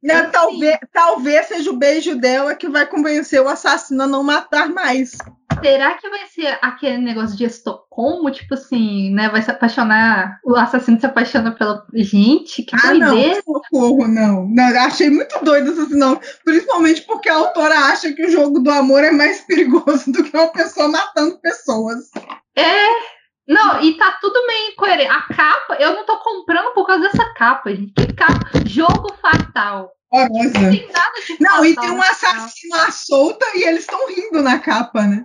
Né, 0.04 0.14
assim, 0.14 0.32
talvez, 0.32 0.78
talvez 0.94 1.48
seja 1.48 1.72
o 1.72 1.78
beijo 1.78 2.16
dela 2.16 2.54
que 2.54 2.70
vai 2.70 2.86
convencer 2.86 3.42
o 3.42 3.48
assassino 3.48 4.04
a 4.04 4.08
não 4.08 4.24
matar 4.24 4.70
mais. 4.70 5.18
Será 5.64 5.96
que 5.96 6.10
vai 6.10 6.28
ser 6.28 6.60
aquele 6.62 7.00
negócio 7.00 7.36
de 7.36 7.46
Estocolmo? 7.46 8.30
Tipo 8.30 8.54
assim, 8.54 9.12
né? 9.14 9.30
Vai 9.30 9.42
se 9.42 9.50
apaixonar. 9.50 10.40
O 10.44 10.56
assassino 10.56 11.00
se 11.00 11.06
apaixona 11.06 11.52
pela 11.54 11.84
gente? 11.94 12.62
Que 12.62 12.76
ah, 12.76 12.90
doideira. 12.90 13.42
não, 13.48 13.62
socorro, 13.62 14.08
não. 14.08 14.48
não. 14.48 14.80
Achei 14.82 15.10
muito 15.10 15.44
doido 15.44 15.72
assim, 15.72 15.96
não. 15.96 16.20
Principalmente 16.44 17.02
porque 17.04 17.30
a 17.30 17.36
autora 17.36 17.76
acha 17.76 18.14
que 18.14 18.26
o 18.26 18.32
jogo 18.32 18.60
do 18.60 18.70
amor 18.70 19.04
é 19.04 19.12
mais 19.12 19.42
perigoso 19.42 20.12
do 20.12 20.24
que 20.24 20.36
uma 20.36 20.52
pessoa 20.52 20.88
matando 20.88 21.40
pessoas. 21.40 22.12
É. 22.56 23.15
Não, 23.48 23.82
e 23.82 23.96
tá 23.96 24.18
tudo 24.20 24.46
meio 24.48 24.72
incoerente. 24.72 25.12
A 25.12 25.22
capa, 25.22 25.76
eu 25.76 25.94
não 25.94 26.06
tô 26.06 26.18
comprando 26.20 26.74
por 26.74 26.86
causa 26.86 27.04
dessa 27.04 27.34
capa, 27.34 27.70
gente. 27.76 27.94
Que 27.94 28.14
capa? 28.14 28.50
Jogo 28.66 29.14
fatal. 29.22 29.92
Horrorosa. 30.12 30.60
Não 30.60 30.72
tem 30.72 30.92
nada 30.92 31.22
de 31.26 31.38
Não, 31.40 31.66
e 31.66 31.76
tem 31.76 31.92
um 31.92 32.02
assassino 32.02 32.76
à 32.76 32.92
solta 32.92 33.46
e 33.56 33.64
eles 33.64 33.82
estão 33.82 34.08
rindo 34.08 34.42
na 34.42 34.60
capa, 34.60 35.04
né? 35.04 35.24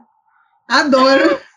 Adoro. 0.69 1.41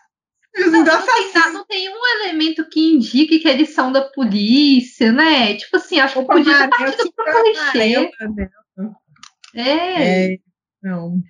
Não, 0.56 0.70
não, 0.70 0.84
tem, 0.84 1.52
não, 1.52 1.64
tem, 1.64 1.88
um 1.88 2.06
elemento 2.20 2.68
que 2.68 2.92
indique 2.94 3.40
que 3.40 3.48
eles 3.48 3.74
são 3.74 3.90
da 3.90 4.02
polícia, 4.02 5.10
né? 5.10 5.56
Tipo 5.56 5.78
assim, 5.78 5.98
acho 5.98 6.20
que 6.20 6.26
podia 6.26 6.56
ter 6.56 6.68
partido 6.68 7.12
pro 7.12 7.42
clichê. 7.42 8.10
É. 9.52 10.34
é. 10.34 10.38
Não. 10.80 11.20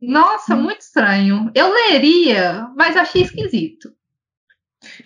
Nossa, 0.00 0.54
hum. 0.54 0.62
muito 0.62 0.80
estranho. 0.80 1.52
Eu 1.54 1.70
leria, 1.74 2.70
mas 2.74 2.96
achei 2.96 3.20
esquisito. 3.20 3.94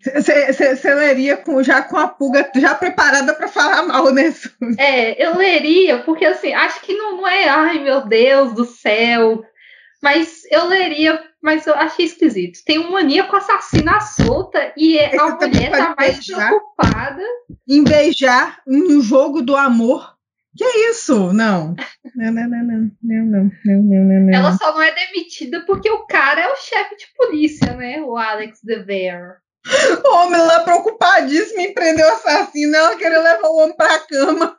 Você 0.02 0.94
leria 0.94 1.36
com, 1.36 1.62
já 1.62 1.82
com 1.82 1.96
a 1.96 2.08
pulga 2.08 2.50
já 2.56 2.74
preparada 2.74 3.34
para 3.34 3.48
falar 3.48 3.82
mal, 3.82 4.12
né? 4.12 4.34
É, 4.78 5.24
eu 5.24 5.36
leria, 5.36 5.98
porque 5.98 6.24
assim, 6.24 6.52
acho 6.52 6.80
que 6.82 6.94
não, 6.94 7.18
não 7.18 7.28
é, 7.28 7.48
ai 7.48 7.78
meu 7.78 8.06
Deus 8.06 8.52
do 8.52 8.64
céu. 8.64 9.44
Mas 10.02 10.42
eu 10.50 10.66
leria, 10.66 11.22
mas 11.42 11.66
eu 11.66 11.74
achei 11.74 12.04
esquisito. 12.04 12.60
Tem 12.64 12.78
um 12.78 12.92
maníaco 12.92 13.34
assassino 13.34 13.90
à 13.90 14.00
solta 14.00 14.72
e 14.76 14.98
é 14.98 15.08
Esse 15.08 15.18
a 15.18 15.34
mulher 15.34 15.70
tá 15.70 15.94
mais 15.98 16.16
beijar, 16.16 16.48
preocupada. 16.48 17.22
Em 17.68 17.82
beijar 17.82 18.60
um 18.66 19.00
jogo 19.00 19.42
do 19.42 19.56
amor. 19.56 20.14
Que 20.56 20.64
é 20.64 20.90
isso? 20.90 21.32
Não. 21.32 21.74
Não, 22.14 22.32
não, 22.32 22.48
não, 22.48 22.64
não, 22.64 22.90
não, 23.02 23.50
não, 23.64 23.82
não, 23.82 24.20
não, 24.20 24.34
Ela 24.34 24.56
só 24.56 24.72
não 24.72 24.80
é 24.80 24.94
demitida 24.94 25.62
porque 25.66 25.90
o 25.90 26.06
cara 26.06 26.40
é 26.40 26.48
o 26.48 26.56
chefe 26.56 26.96
de 26.96 27.06
polícia, 27.14 27.74
né? 27.74 28.00
O 28.00 28.16
Alex 28.16 28.60
DeVere. 28.62 29.34
O 30.04 30.14
homem 30.14 30.40
lá 30.40 30.60
preocupadíssimo 30.60 31.60
em 31.60 31.74
prender 31.74 32.04
o 32.04 32.12
assassino, 32.12 32.74
ela 32.74 32.96
queria 32.96 33.20
levar 33.20 33.48
o 33.48 33.56
homem 33.56 33.76
pra 33.76 33.98
cama. 34.00 34.56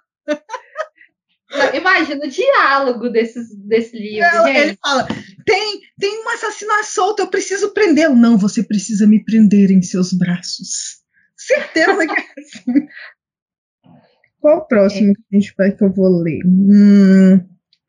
Imagina 1.74 2.26
o 2.26 2.30
diálogo 2.30 3.10
desses, 3.10 3.56
desse 3.56 3.98
livro. 3.98 4.26
Ela, 4.26 4.52
ele 4.52 4.78
fala: 4.84 5.08
tem, 5.46 5.80
tem 5.98 6.26
um 6.26 6.30
assassino 6.30 6.72
solto, 6.84 7.22
eu 7.22 7.28
preciso 7.28 7.74
prendê-lo. 7.74 8.16
Não, 8.16 8.38
você 8.38 8.62
precisa 8.62 9.08
me 9.08 9.24
prender 9.24 9.72
em 9.72 9.82
seus 9.82 10.12
braços. 10.12 10.98
Certeza 11.38 12.06
que 12.06 12.14
é 12.14 12.26
assim. 12.42 12.88
Qual 14.40 14.58
o 14.58 14.68
próximo 14.68 15.12
é. 15.12 15.14
que 15.14 15.22
a 15.36 15.40
gente 15.40 15.54
vai 15.58 15.72
que 15.72 15.84
eu 15.84 15.94
vou 15.94 16.22
ler? 16.22 16.42
Hum, 16.46 17.40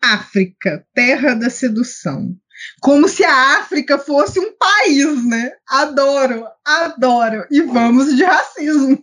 África, 0.03 0.87
terra 0.95 1.35
da 1.35 1.51
sedução. 1.51 2.37
Como 2.81 3.09
se 3.09 3.25
a 3.25 3.59
África 3.59 3.99
fosse 3.99 4.39
um 4.41 4.53
país, 4.53 5.27
né? 5.27 5.53
Adoro, 5.69 6.47
adoro. 6.65 7.47
E 7.51 7.61
vamos 7.63 8.15
de 8.17 8.25
racismo. 8.25 9.03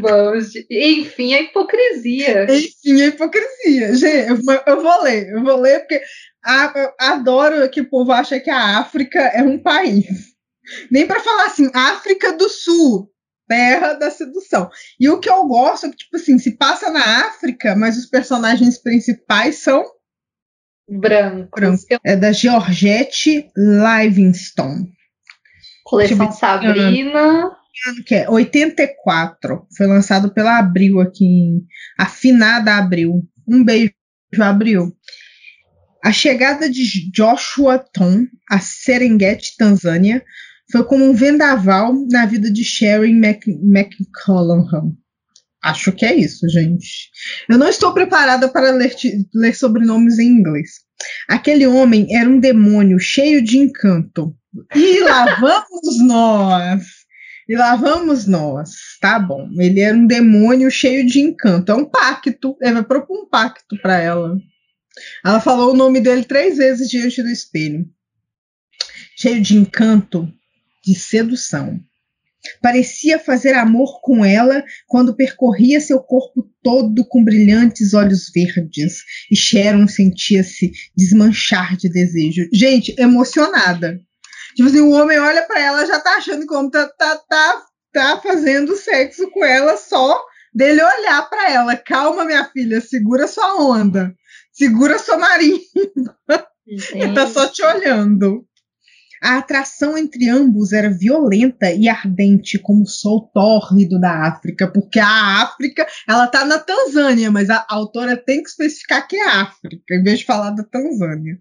Vamos. 0.00 0.50
De... 0.50 0.66
Enfim, 0.70 1.34
a 1.34 1.40
hipocrisia. 1.42 2.44
Enfim, 2.44 3.02
a 3.02 3.06
hipocrisia. 3.06 3.94
Gente, 3.94 4.28
eu, 4.28 4.62
eu 4.66 4.82
vou 4.82 5.02
ler, 5.02 5.28
eu 5.30 5.42
vou 5.42 5.56
ler 5.60 5.80
porque 5.80 6.00
a, 6.44 6.94
adoro 7.12 7.68
que 7.70 7.80
o 7.80 7.88
povo 7.88 8.12
acha 8.12 8.40
que 8.40 8.50
a 8.50 8.78
África 8.78 9.20
é 9.20 9.42
um 9.42 9.58
país. 9.58 10.34
Nem 10.90 11.06
para 11.06 11.20
falar 11.20 11.46
assim, 11.46 11.70
África 11.72 12.32
do 12.32 12.48
Sul, 12.48 13.08
terra 13.48 13.94
da 13.94 14.10
sedução. 14.10 14.68
E 14.98 15.08
o 15.08 15.20
que 15.20 15.30
eu 15.30 15.46
gosto 15.46 15.86
é 15.86 15.90
que, 15.90 15.96
tipo 15.96 16.16
assim, 16.16 16.38
se 16.38 16.56
passa 16.56 16.90
na 16.90 17.26
África, 17.26 17.76
mas 17.76 17.96
os 17.96 18.06
personagens 18.06 18.78
principais 18.78 19.58
são 19.58 19.84
brancos. 20.88 21.50
Branco. 21.54 22.00
É 22.04 22.16
da 22.16 22.32
Georgette 22.32 23.48
Livingstone. 23.56 24.92
Coleção 25.84 26.32
Sabrina. 26.32 27.56
Que 28.06 28.14
é 28.14 28.30
84. 28.30 29.66
Foi 29.76 29.86
lançado 29.86 30.32
pela 30.32 30.58
Abril 30.58 31.00
aqui 31.00 31.24
em 31.24 31.66
Afinada 31.98 32.76
Abril. 32.76 33.22
Um 33.46 33.62
beijo, 33.62 33.92
Abril. 34.40 34.96
A 36.02 36.12
chegada 36.12 36.70
de 36.70 37.10
Joshua 37.10 37.78
Tom 37.78 38.26
a 38.48 38.60
Serengeti, 38.60 39.56
Tanzânia, 39.56 40.24
foi 40.70 40.84
como 40.84 41.04
um 41.04 41.12
vendaval 41.12 41.94
na 42.10 42.26
vida 42.26 42.50
de 42.50 42.64
Sharon 42.64 43.06
McCollum. 43.06 44.96
Acho 45.66 45.90
que 45.90 46.06
é 46.06 46.14
isso, 46.14 46.48
gente. 46.48 47.10
Eu 47.48 47.58
não 47.58 47.68
estou 47.68 47.92
preparada 47.92 48.48
para 48.48 48.70
ler, 48.70 48.94
ler 49.34 49.52
sobrenomes 49.52 50.16
em 50.20 50.28
inglês. 50.28 50.70
Aquele 51.28 51.66
homem 51.66 52.06
era 52.16 52.30
um 52.30 52.38
demônio 52.38 53.00
cheio 53.00 53.42
de 53.42 53.58
encanto. 53.58 54.32
E 54.76 55.00
lá 55.00 55.34
vamos 55.40 56.06
nós! 56.06 56.84
E 57.48 57.56
lá 57.56 57.74
vamos 57.74 58.28
nós. 58.28 58.70
Tá 59.00 59.18
bom. 59.18 59.48
Ele 59.58 59.80
era 59.80 59.96
um 59.96 60.06
demônio 60.06 60.70
cheio 60.70 61.04
de 61.04 61.18
encanto. 61.18 61.72
É 61.72 61.74
um 61.74 61.84
pacto. 61.84 62.56
Ele 62.62 62.74
vai 62.74 62.84
propor 62.84 63.24
um 63.24 63.28
pacto 63.28 63.76
para 63.82 63.98
ela. 63.98 64.36
Ela 65.24 65.40
falou 65.40 65.72
o 65.72 65.76
nome 65.76 66.00
dele 66.00 66.24
três 66.24 66.58
vezes 66.58 66.88
diante 66.88 67.20
do 67.20 67.28
espelho. 67.28 67.84
Cheio 69.16 69.42
de 69.42 69.56
encanto, 69.56 70.32
de 70.84 70.94
sedução. 70.94 71.80
Parecia 72.60 73.18
fazer 73.18 73.54
amor 73.54 74.00
com 74.02 74.24
ela 74.24 74.64
quando 74.86 75.16
percorria 75.16 75.80
seu 75.80 76.00
corpo 76.00 76.48
todo 76.62 77.06
com 77.06 77.24
brilhantes 77.24 77.94
olhos 77.94 78.30
verdes, 78.34 79.02
e 79.30 79.36
Sharon 79.36 79.86
sentia-se 79.86 80.72
desmanchar 80.96 81.76
de 81.76 81.88
desejo. 81.88 82.48
Gente, 82.52 82.94
emocionada. 82.98 84.00
Tipo 84.54 84.68
assim, 84.68 84.80
o 84.80 84.90
homem 84.90 85.18
olha 85.18 85.42
para 85.42 85.60
ela 85.60 85.86
já 85.86 86.00
tá 86.00 86.16
achando 86.16 86.46
como 86.46 86.70
tá, 86.70 86.88
tá, 86.98 87.20
tá, 87.28 87.62
tá 87.92 88.20
fazendo 88.22 88.76
sexo 88.76 89.30
com 89.30 89.44
ela 89.44 89.76
só 89.76 90.18
dele 90.54 90.82
olhar 90.82 91.28
para 91.28 91.52
ela. 91.52 91.76
Calma, 91.76 92.24
minha 92.24 92.44
filha, 92.46 92.80
segura 92.80 93.28
sua 93.28 93.62
onda. 93.62 94.14
Segura 94.52 94.98
sua 94.98 95.18
marimba. 95.18 96.16
Ele 96.66 97.14
tá 97.14 97.26
só 97.26 97.46
te 97.46 97.62
olhando. 97.62 98.44
A 99.22 99.38
atração 99.38 99.96
entre 99.96 100.28
ambos 100.28 100.72
era 100.72 100.90
violenta 100.90 101.72
e 101.72 101.88
ardente, 101.88 102.58
como 102.58 102.82
o 102.82 102.88
sol 102.88 103.30
tórrido 103.32 103.98
da 103.98 104.26
África, 104.26 104.70
porque 104.70 104.98
a 104.98 105.42
África, 105.42 105.86
ela 106.08 106.26
tá 106.26 106.44
na 106.44 106.58
Tanzânia, 106.58 107.30
mas 107.30 107.50
a 107.50 107.64
autora 107.68 108.16
tem 108.16 108.42
que 108.42 108.48
especificar 108.48 109.06
que 109.06 109.16
é 109.16 109.28
África, 109.28 109.94
em 109.94 110.02
vez 110.02 110.20
de 110.20 110.24
falar 110.24 110.50
da 110.50 110.64
Tanzânia. 110.64 111.38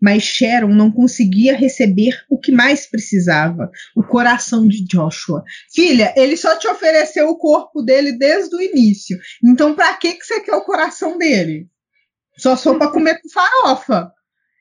Mas 0.00 0.22
Sharon 0.22 0.74
não 0.74 0.90
conseguia 0.90 1.56
receber 1.56 2.14
o 2.28 2.38
que 2.38 2.52
mais 2.52 2.88
precisava, 2.88 3.70
o 3.96 4.02
coração 4.02 4.66
de 4.66 4.84
Joshua. 4.84 5.42
Filha, 5.72 6.12
ele 6.16 6.36
só 6.36 6.56
te 6.56 6.68
ofereceu 6.68 7.28
o 7.28 7.38
corpo 7.38 7.82
dele 7.82 8.12
desde 8.12 8.54
o 8.54 8.60
início. 8.60 9.18
Então, 9.44 9.74
para 9.74 9.94
que 9.96 10.12
que 10.12 10.24
você 10.24 10.40
quer 10.40 10.54
o 10.54 10.64
coração 10.64 11.18
dele? 11.18 11.68
Só 12.36 12.56
sou 12.56 12.78
para 12.78 12.90
comer 12.90 13.20
com 13.20 13.28
farofa. 13.28 14.12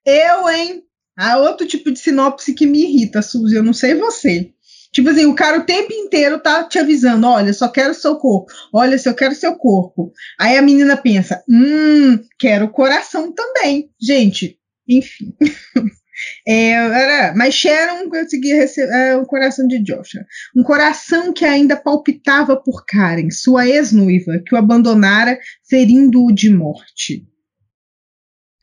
Eu, 0.06 0.50
hein? 0.50 0.87
Há 1.18 1.38
outro 1.40 1.66
tipo 1.66 1.92
de 1.92 1.98
sinopse 1.98 2.54
que 2.54 2.68
me 2.68 2.84
irrita, 2.84 3.24
Suzy, 3.24 3.56
eu 3.56 3.64
não 3.64 3.74
sei 3.74 3.96
você. 3.96 4.52
Tipo 4.92 5.10
assim, 5.10 5.26
o 5.26 5.36
cara 5.36 5.60
o 5.60 5.66
tempo 5.66 5.92
inteiro 5.92 6.40
tá 6.40 6.64
te 6.64 6.78
avisando, 6.78 7.28
olha, 7.28 7.52
só 7.54 7.68
quero 7.68 7.94
seu 7.94 8.16
corpo, 8.18 8.52
olha, 8.72 8.96
eu 9.04 9.16
quero 9.16 9.34
seu 9.34 9.56
corpo. 9.56 10.12
Aí 10.40 10.58
a 10.58 10.62
menina 10.62 10.96
pensa, 10.96 11.44
hum, 11.50 12.20
quero 12.40 12.66
o 12.66 12.72
coração 12.72 13.34
também. 13.34 13.90
Gente, 14.00 14.60
enfim. 14.88 15.34
é, 16.48 16.72
era, 16.72 17.36
mas 17.36 17.56
Sharon 17.56 18.10
conseguia 18.10 18.56
receber 18.56 18.94
é, 18.94 19.18
o 19.18 19.26
coração 19.26 19.68
de 19.68 19.84
Joshua. 19.84 20.24
Um 20.56 20.64
coração 20.64 21.34
que 21.34 21.46
ainda 21.46 21.76
palpitava 21.76 22.56
por 22.56 22.86
Karen, 22.86 23.32
sua 23.32 23.68
ex-noiva, 23.68 24.42
que 24.46 24.54
o 24.54 24.58
abandonara, 24.58 25.38
ferindo-o 25.68 26.32
de 26.32 26.52
morte. 26.52 27.28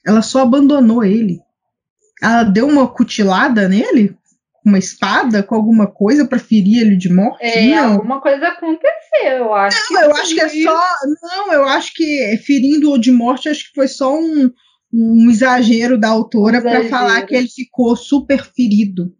Ela 0.07 0.23
só 0.23 0.43
abandonou 0.43 1.05
ele 1.05 1.41
ela 2.25 2.43
deu 2.43 2.67
uma 2.67 2.89
cutilada 2.89 3.69
nele? 3.69 4.17
Uma 4.65 4.79
espada 4.79 5.43
com 5.43 5.55
alguma 5.55 5.87
coisa 5.87 6.27
para 6.27 6.39
ferir 6.39 6.81
ele 6.81 6.97
de 6.97 7.13
morte? 7.13 7.45
É, 7.45 7.67
não. 7.67 7.93
alguma 7.95 8.21
coisa 8.21 8.49
aconteceu, 8.49 9.39
eu 9.39 9.55
acho. 9.55 9.93
Não, 9.93 10.03
eu 10.03 10.13
acho 10.13 10.35
que 10.35 10.41
é 10.41 10.49
só. 10.49 10.85
Não, 11.23 11.53
eu 11.53 11.65
acho 11.65 11.93
que 11.95 12.41
ferindo-o 12.47 12.99
de 12.99 13.13
morte, 13.13 13.49
acho 13.51 13.65
que 13.69 13.75
foi 13.75 13.89
só 13.89 14.19
um, 14.19 14.51
um 14.91 15.31
exagero 15.31 15.99
da 15.99 16.09
autora 16.09 16.59
um 16.59 16.63
para 16.63 16.89
falar 16.89 17.27
que 17.27 17.35
ele 17.35 17.49
ficou 17.49 17.95
super 17.95 18.43
ferido. 18.43 19.13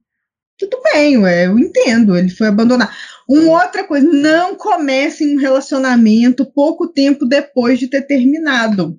Tudo 0.57 0.81
bem, 0.83 1.19
ué, 1.19 1.47
eu 1.47 1.59
entendo, 1.59 2.17
ele 2.17 2.31
foi 2.31 2.47
abandonar. 2.47 2.97
Uma 3.29 3.65
outra 3.65 3.85
coisa, 3.85 4.07
não 4.07 4.55
comece 4.55 5.27
um 5.27 5.39
relacionamento 5.39 6.47
pouco 6.47 6.89
tempo 6.89 7.27
depois 7.27 7.79
de 7.79 7.89
ter 7.89 8.03
terminado. 8.03 8.99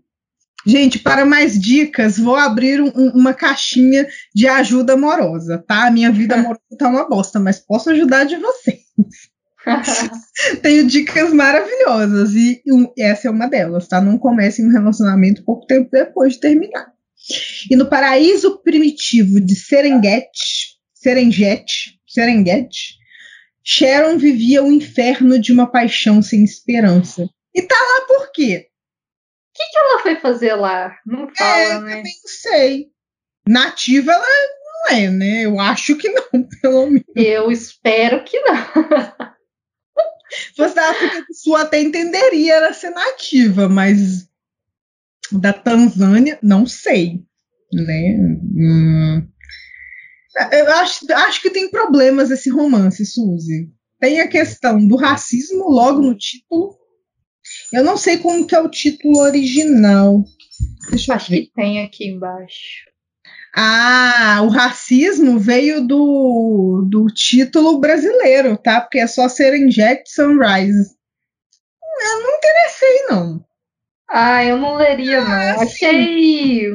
Gente, 0.65 0.98
para 1.00 1.25
mais 1.25 1.60
dicas, 1.60 2.17
vou 2.17 2.36
abrir 2.36 2.81
um, 2.81 3.10
uma 3.10 3.34
caixinha 3.34 4.07
de 4.34 4.48
ajuda 4.48 4.93
amorosa, 4.93 5.63
tá? 5.67 5.88
A 5.88 5.91
minha 5.91 6.12
vida 6.12 6.36
amorosa 6.36 6.62
tá 6.77 6.88
uma 6.89 7.07
bosta, 7.07 7.39
mas 7.39 7.60
posso 7.60 7.91
ajudar 7.91 8.24
de 8.24 8.36
vocês. 8.38 8.86
Tenho 10.62 10.88
dicas 10.88 11.34
maravilhosas 11.34 12.34
e 12.34 12.62
um, 12.67 12.91
essa 12.98 13.27
é 13.27 13.31
uma 13.31 13.48
delas, 13.48 13.88
tá? 13.88 14.01
Não 14.01 14.17
comece 14.17 14.65
um 14.65 14.72
relacionamento 14.72 15.43
pouco 15.43 15.65
tempo 15.67 15.89
depois 15.91 16.34
de 16.34 16.39
terminar. 16.39 16.88
E 17.69 17.75
no 17.75 17.88
paraíso 17.88 18.62
primitivo 18.63 19.41
de 19.41 19.55
Serengeti, 19.55 20.75
Serengeti, 20.93 22.00
Serengeti, 22.07 22.95
Sharon 23.63 24.17
vivia 24.17 24.63
o 24.63 24.72
inferno 24.72 25.39
de 25.39 25.51
uma 25.51 25.65
paixão 25.65 26.22
sem 26.22 26.43
esperança. 26.43 27.27
E 27.53 27.62
tá 27.63 27.75
lá 27.75 28.05
por 28.07 28.31
quê? 28.31 28.67
O 29.55 29.57
que, 29.57 29.71
que 29.71 29.77
ela 29.77 30.00
foi 30.00 30.15
fazer 30.17 30.53
lá? 30.53 30.97
Não 31.05 31.33
fala, 31.33 31.59
é, 31.59 31.79
né? 31.79 31.95
Também 31.95 32.03
não 32.03 32.29
sei. 32.29 32.88
Nativa 33.47 34.12
ela 34.12 34.25
não 34.25 34.97
é, 34.97 35.09
né? 35.09 35.45
Eu 35.45 35.59
acho 35.62 35.95
que 35.95 36.09
não, 36.09 36.25
pelo 36.62 36.88
menos. 36.88 37.05
Eu 37.15 37.50
espero 37.50 38.21
que 38.25 38.38
não. 38.41 38.55
Fosse 40.57 40.75
da 40.75 40.89
África 40.89 41.21
do 41.21 41.33
Sul, 41.33 41.55
até 41.55 41.79
entenderia 41.79 42.55
ela 42.55 42.74
ser 42.74 42.89
nativa, 42.89 43.69
mas 43.69 44.27
da 45.31 45.53
Tanzânia, 45.53 46.38
não 46.43 46.65
sei. 46.65 47.24
Né? 47.71 48.17
Hum. 48.57 49.25
Eu 50.51 50.71
acho, 50.74 51.13
acho 51.13 51.41
que 51.41 51.50
tem 51.50 51.71
problemas 51.71 52.29
esse 52.29 52.50
romance, 52.50 53.05
Suzy. 53.05 53.71
Tem 54.01 54.19
a 54.19 54.27
questão 54.27 54.85
do 54.85 54.97
racismo 54.97 55.69
logo 55.69 56.01
no 56.01 56.17
título. 56.17 56.75
Eu 57.74 57.84
não 57.84 57.98
sei 57.98 58.17
como 58.17 58.45
que 58.45 58.55
é 58.55 58.60
o 58.60 58.69
título 58.69 59.19
original. 59.19 60.24
Deixa 60.89 61.12
eu 61.12 61.15
acho 61.15 61.27
que 61.27 61.51
tem 61.55 61.84
aqui 61.84 62.07
embaixo. 62.07 62.86
Ah, 63.57 64.41
o 64.43 64.50
racismo 64.50 65.39
veio 65.39 65.86
do, 65.86 66.86
do 66.89 67.07
título 67.07 67.79
brasileiro, 67.79 68.57
tá? 68.57 68.81
Porque 68.81 69.00
é 69.00 69.07
só 69.07 69.29
Serengeti 69.29 70.12
Sunrise. 70.12 70.93
Eu 72.01 72.22
não 72.22 72.38
interessei, 72.38 73.05
não. 73.10 73.45
Ah, 74.10 74.43
eu 74.43 74.57
não 74.57 74.75
leria, 74.75 75.22
não. 75.22 75.31
Ah, 75.31 75.62
achei. 75.62 76.67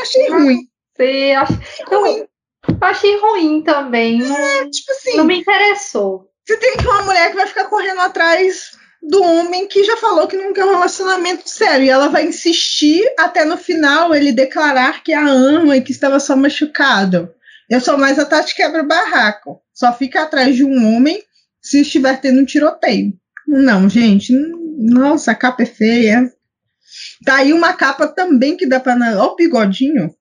Achei 0.00 0.28
ruim. 0.30 0.60
Sei, 0.96 1.34
achei... 1.34 1.58
ruim. 1.86 2.26
Eu 2.68 2.78
achei 2.80 3.20
ruim 3.20 3.62
também. 3.62 4.18
Não, 4.18 4.36
é, 4.36 4.70
tipo 4.70 4.92
assim, 4.92 5.16
não 5.16 5.24
me 5.24 5.38
interessou. 5.38 6.30
Você 6.46 6.56
tem 6.56 6.76
que 6.78 6.86
uma 6.86 7.02
mulher 7.02 7.30
que 7.30 7.36
vai 7.36 7.46
ficar 7.46 7.66
correndo 7.66 8.00
atrás 8.00 8.72
do 9.08 9.22
homem 9.22 9.68
que 9.68 9.84
já 9.84 9.96
falou 9.96 10.26
que 10.26 10.36
não 10.36 10.52
quer 10.52 10.64
um 10.64 10.72
relacionamento 10.72 11.48
sério. 11.48 11.86
E 11.86 11.90
ela 11.90 12.08
vai 12.08 12.26
insistir 12.26 13.02
até 13.18 13.44
no 13.44 13.56
final 13.56 14.14
ele 14.14 14.32
declarar 14.32 15.02
que 15.02 15.12
a 15.12 15.26
ama 15.26 15.76
e 15.76 15.82
que 15.82 15.92
estava 15.92 16.18
só 16.18 16.34
machucado. 16.34 17.30
Eu 17.68 17.80
sou 17.80 17.96
mais 17.98 18.18
a 18.18 18.24
Tati 18.24 18.54
quebra-barraco. 18.54 19.60
Só 19.72 19.92
fica 19.92 20.22
atrás 20.22 20.54
de 20.56 20.64
um 20.64 20.94
homem 20.94 21.22
se 21.60 21.80
estiver 21.80 22.20
tendo 22.20 22.40
um 22.40 22.44
tiroteio. 22.44 23.12
Não, 23.46 23.88
gente. 23.88 24.32
Nossa, 24.78 25.32
a 25.32 25.34
capa 25.34 25.62
é 25.62 25.66
feia. 25.66 26.30
Tá 27.24 27.36
aí 27.36 27.52
uma 27.52 27.72
capa 27.72 28.06
também 28.06 28.56
que 28.56 28.66
dá 28.66 28.80
pra. 28.80 28.94
Olha 28.94 29.22
o 29.22 29.36
bigodinho. 29.36 30.14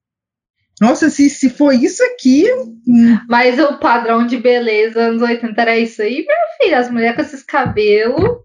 Nossa, 0.82 1.10
se, 1.10 1.30
se 1.30 1.50
for 1.50 1.72
isso 1.74 2.04
aqui. 2.04 2.46
Hum. 2.88 3.17
Mas 3.30 3.60
o 3.60 3.78
padrão 3.78 4.26
de 4.26 4.38
beleza 4.38 5.02
anos 5.02 5.22
80 5.22 5.62
era 5.62 5.78
isso 5.78 6.02
aí, 6.02 6.26
meu 6.26 6.36
filho. 6.62 6.78
As 6.78 6.89
mulheres 6.89 7.15
com 7.15 7.22
esses 7.22 7.43
cabelos, 7.43 8.39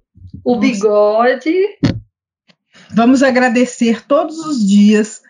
o 0.48 0.56
bigode. 0.56 1.78
Vamos 2.94 3.22
agradecer 3.22 4.06
todos 4.06 4.38
os 4.38 4.66
dias 4.66 5.20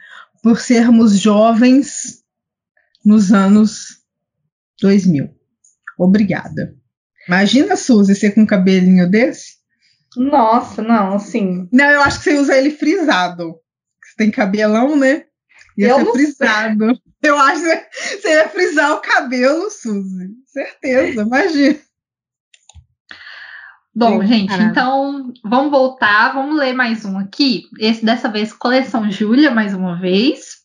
por 0.45 0.61
sermos 0.61 1.19
jovens 1.19 2.23
nos 3.05 3.33
anos 3.33 3.99
2000. 4.81 5.29
Obrigada. 5.99 6.73
Imagina, 7.27 7.75
Suzy, 7.75 8.15
você 8.15 8.31
com 8.31 8.43
um 8.43 8.47
cabelinho 8.47 9.11
desse? 9.11 9.59
Nossa, 10.17 10.83
não, 10.83 11.15
assim. 11.15 11.69
Não, 11.73 11.91
eu 11.91 12.03
acho 12.03 12.19
que 12.19 12.25
você 12.25 12.39
usa 12.39 12.57
ele 12.57 12.71
frisado. 12.71 13.57
Você 14.01 14.15
tem 14.17 14.31
cabelão, 14.31 14.97
né? 14.97 15.25
Ia 15.77 15.89
eu 15.89 15.99
ser 15.99 16.13
frisado. 16.13 16.87
Sei. 16.95 17.31
Eu 17.31 17.37
acho 17.37 17.61
que 17.61 18.21
você 18.21 18.29
ia 18.29 18.49
frisar 18.49 18.93
o 18.93 19.01
cabelo, 19.01 19.69
Suzy. 19.69 20.31
Certeza, 20.47 21.23
imagina. 21.23 21.88
Bom, 23.99 24.21
Sim, 24.21 24.27
gente, 24.29 24.49
caramba. 24.51 24.71
então 24.71 25.33
vamos 25.43 25.73
voltar, 25.73 26.33
vamos 26.33 26.57
ler 26.57 26.73
mais 26.73 27.05
um 27.05 27.19
aqui. 27.19 27.65
Esse 27.81 28.05
dessa 28.05 28.29
vez, 28.29 28.53
coleção 28.53 29.11
Júlia, 29.11 29.51
mais 29.51 29.75
uma 29.75 29.99
vez. 29.99 30.59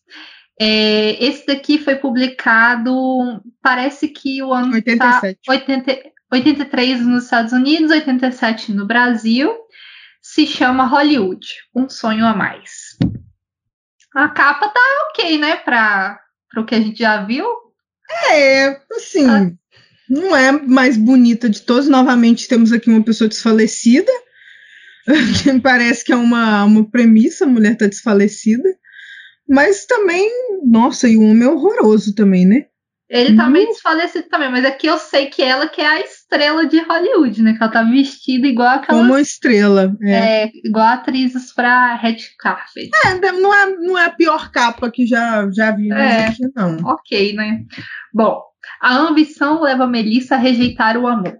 É, 0.60 1.20
esse 1.20 1.44
daqui 1.44 1.76
foi 1.76 1.96
publicado, 1.96 3.42
parece 3.60 4.06
que 4.06 4.40
o 4.40 4.52
ano 4.54 4.74
87. 4.74 5.40
Tá 5.44 5.52
80, 5.52 5.98
83 6.32 7.04
nos 7.04 7.24
Estados 7.24 7.52
Unidos, 7.52 7.90
87 7.90 8.72
no 8.72 8.86
Brasil. 8.86 9.52
Se 10.22 10.46
chama 10.46 10.86
Hollywood, 10.86 11.44
um 11.74 11.88
sonho 11.88 12.24
a 12.24 12.36
mais. 12.36 12.96
A 14.14 14.28
capa 14.28 14.68
tá 14.68 14.80
ok, 15.10 15.38
né, 15.38 15.56
para 15.56 16.20
o 16.56 16.64
que 16.64 16.76
a 16.76 16.80
gente 16.80 17.00
já 17.00 17.24
viu. 17.24 17.44
É, 18.30 18.80
assim, 18.92 19.28
ah. 19.28 19.50
Não 20.08 20.34
é 20.34 20.52
mais 20.52 20.96
bonita 20.96 21.48
de 21.48 21.62
todos. 21.62 21.88
Novamente 21.88 22.48
temos 22.48 22.72
aqui 22.72 22.90
uma 22.90 23.02
pessoa 23.02 23.28
desfalecida. 23.28 24.10
Parece 25.62 26.04
que 26.04 26.12
é 26.12 26.16
uma, 26.16 26.64
uma 26.64 26.90
premissa, 26.90 27.44
a 27.44 27.48
mulher 27.48 27.76
tá 27.76 27.86
desfalecida. 27.86 28.68
Mas 29.48 29.84
também, 29.84 30.30
nossa, 30.64 31.08
e 31.08 31.16
o 31.16 31.22
homem 31.22 31.46
é 31.46 31.50
horroroso 31.50 32.14
também, 32.14 32.46
né? 32.46 32.66
Ele 33.08 33.36
tá 33.36 33.50
meio 33.50 33.68
desfalecido 33.68 34.28
também, 34.28 34.50
mas 34.50 34.64
aqui 34.64 34.86
eu 34.86 34.96
sei 34.96 35.26
que 35.26 35.42
ela 35.42 35.68
que 35.68 35.80
é 35.80 35.86
a 35.86 36.00
estrela 36.00 36.66
de 36.66 36.80
Hollywood, 36.80 37.42
né? 37.42 37.52
Que 37.52 37.62
ela 37.62 37.70
tá 37.70 37.82
vestida 37.82 38.46
igual 38.46 38.68
aquela. 38.68 38.98
Como 38.98 39.18
estrela. 39.18 39.94
É. 40.02 40.12
é, 40.44 40.50
igual 40.64 40.86
atrizes 40.86 41.52
pra 41.52 41.96
Red 41.96 42.16
Carpet. 42.38 42.90
É, 43.04 43.32
não 43.32 43.54
é, 43.54 43.76
não 43.76 43.98
é 43.98 44.06
a 44.06 44.10
pior 44.10 44.50
capa 44.50 44.90
que 44.90 45.06
já, 45.06 45.48
já 45.52 45.70
vi, 45.70 45.92
é, 45.92 46.26
aqui, 46.26 46.42
não. 46.56 46.78
Ok, 46.86 47.34
né? 47.34 47.64
Bom, 48.12 48.40
a 48.80 48.96
ambição 48.96 49.62
leva 49.62 49.86
Melissa 49.86 50.34
a 50.34 50.38
rejeitar 50.38 50.96
o 50.96 51.06
amor. 51.06 51.36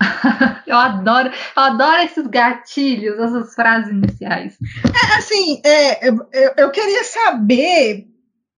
eu 0.66 0.76
adoro, 0.76 1.28
eu 1.28 1.62
adoro 1.62 2.02
esses 2.02 2.26
gatilhos, 2.26 3.18
essas 3.18 3.54
frases 3.54 3.90
iniciais. 3.90 4.56
É, 4.84 5.18
assim, 5.18 5.60
é, 5.64 6.08
eu, 6.08 6.28
eu 6.56 6.70
queria 6.70 7.02
saber 7.04 8.06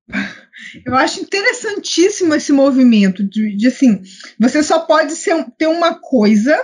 eu 0.85 0.95
acho 0.95 1.21
interessantíssimo 1.21 2.35
esse 2.35 2.53
movimento 2.53 3.23
de, 3.23 3.57
de 3.57 3.69
assim, 3.69 4.03
você 4.39 4.63
só 4.63 4.81
pode 4.81 5.13
ser, 5.13 5.45
ter 5.57 5.67
uma 5.67 5.95
coisa, 6.01 6.59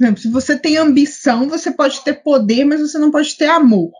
exemplo, 0.00 0.20
se 0.20 0.28
você 0.30 0.58
tem 0.58 0.76
ambição, 0.76 1.48
você 1.48 1.70
pode 1.70 2.02
ter 2.02 2.22
poder, 2.22 2.64
mas 2.64 2.80
você 2.80 2.98
não 2.98 3.10
pode 3.10 3.36
ter 3.36 3.46
amor. 3.46 3.92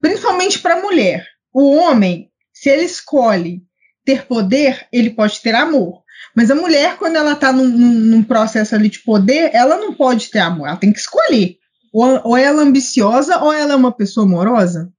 Principalmente 0.00 0.58
para 0.58 0.82
mulher. 0.82 1.26
O 1.52 1.70
homem, 1.76 2.30
se 2.52 2.68
ele 2.68 2.82
escolhe 2.82 3.62
ter 4.04 4.26
poder, 4.26 4.86
ele 4.92 5.10
pode 5.10 5.40
ter 5.40 5.54
amor. 5.54 6.02
Mas 6.34 6.50
a 6.50 6.54
mulher, 6.54 6.96
quando 6.96 7.16
ela 7.16 7.32
está 7.32 7.52
num, 7.52 7.66
num, 7.66 8.22
processo 8.22 8.74
ali 8.74 8.88
de 8.88 9.00
poder, 9.00 9.50
ela 9.52 9.76
não 9.76 9.92
pode 9.92 10.30
ter 10.30 10.38
amor, 10.38 10.68
ela 10.68 10.76
tem 10.76 10.92
que 10.92 10.98
escolher. 10.98 11.56
Ou, 11.92 12.20
ou 12.24 12.36
ela 12.36 12.62
é 12.62 12.64
ambiciosa 12.64 13.38
ou 13.38 13.52
ela 13.52 13.72
é 13.72 13.76
uma 13.76 13.92
pessoa 13.92 14.24
amorosa 14.24 14.90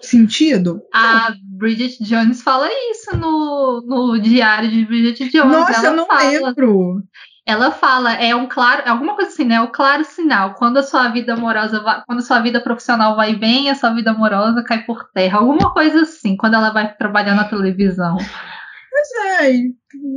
sentido? 0.00 0.82
A 0.92 1.34
Bridget 1.42 2.02
Jones 2.02 2.42
fala 2.42 2.68
isso 2.90 3.16
no, 3.16 3.82
no 3.84 4.20
diário 4.20 4.70
de 4.70 4.84
Bridget 4.84 5.30
Jones. 5.30 5.52
Nossa, 5.52 5.72
ela 5.72 5.88
eu 5.88 5.96
não 5.96 6.06
fala, 6.06 6.30
lembro. 6.30 7.02
Ela 7.48 7.70
fala, 7.70 8.12
é 8.12 8.36
um 8.36 8.46
claro, 8.46 8.82
é 8.84 8.90
alguma 8.90 9.14
coisa 9.14 9.30
assim, 9.30 9.44
né? 9.44 9.58
O 9.62 9.68
claro 9.68 10.04
sinal. 10.04 10.52
Quando 10.52 10.76
a 10.76 10.82
sua 10.82 11.08
vida 11.08 11.32
amorosa 11.32 11.80
vai, 11.80 12.02
quando 12.06 12.18
a 12.18 12.22
sua 12.22 12.40
vida 12.40 12.60
profissional 12.60 13.16
vai 13.16 13.34
bem, 13.34 13.70
a 13.70 13.74
sua 13.74 13.88
vida 13.94 14.10
amorosa 14.10 14.62
cai 14.62 14.84
por 14.84 15.08
terra. 15.14 15.38
Alguma 15.38 15.72
coisa 15.72 16.02
assim, 16.02 16.36
quando 16.36 16.56
ela 16.56 16.68
vai 16.68 16.94
trabalhar 16.94 17.34
na 17.34 17.44
televisão. 17.44 18.18
Mas 18.18 19.40
é, 19.40 19.52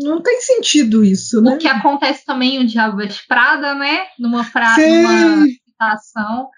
não 0.04 0.22
tem 0.22 0.41
sentido 0.41 1.06
isso, 1.06 1.41
né? 1.41 1.56
O 1.56 1.58
que 1.58 1.70
acontece 1.70 2.26
também 2.26 2.60
o 2.60 2.67
Diabo 2.67 2.98
Veste 2.98 3.26
Prada, 3.26 3.76
né? 3.76 4.08
Numa 4.20 4.44
frase, 4.44 4.86
numa 4.86 5.46
citação 5.46 6.50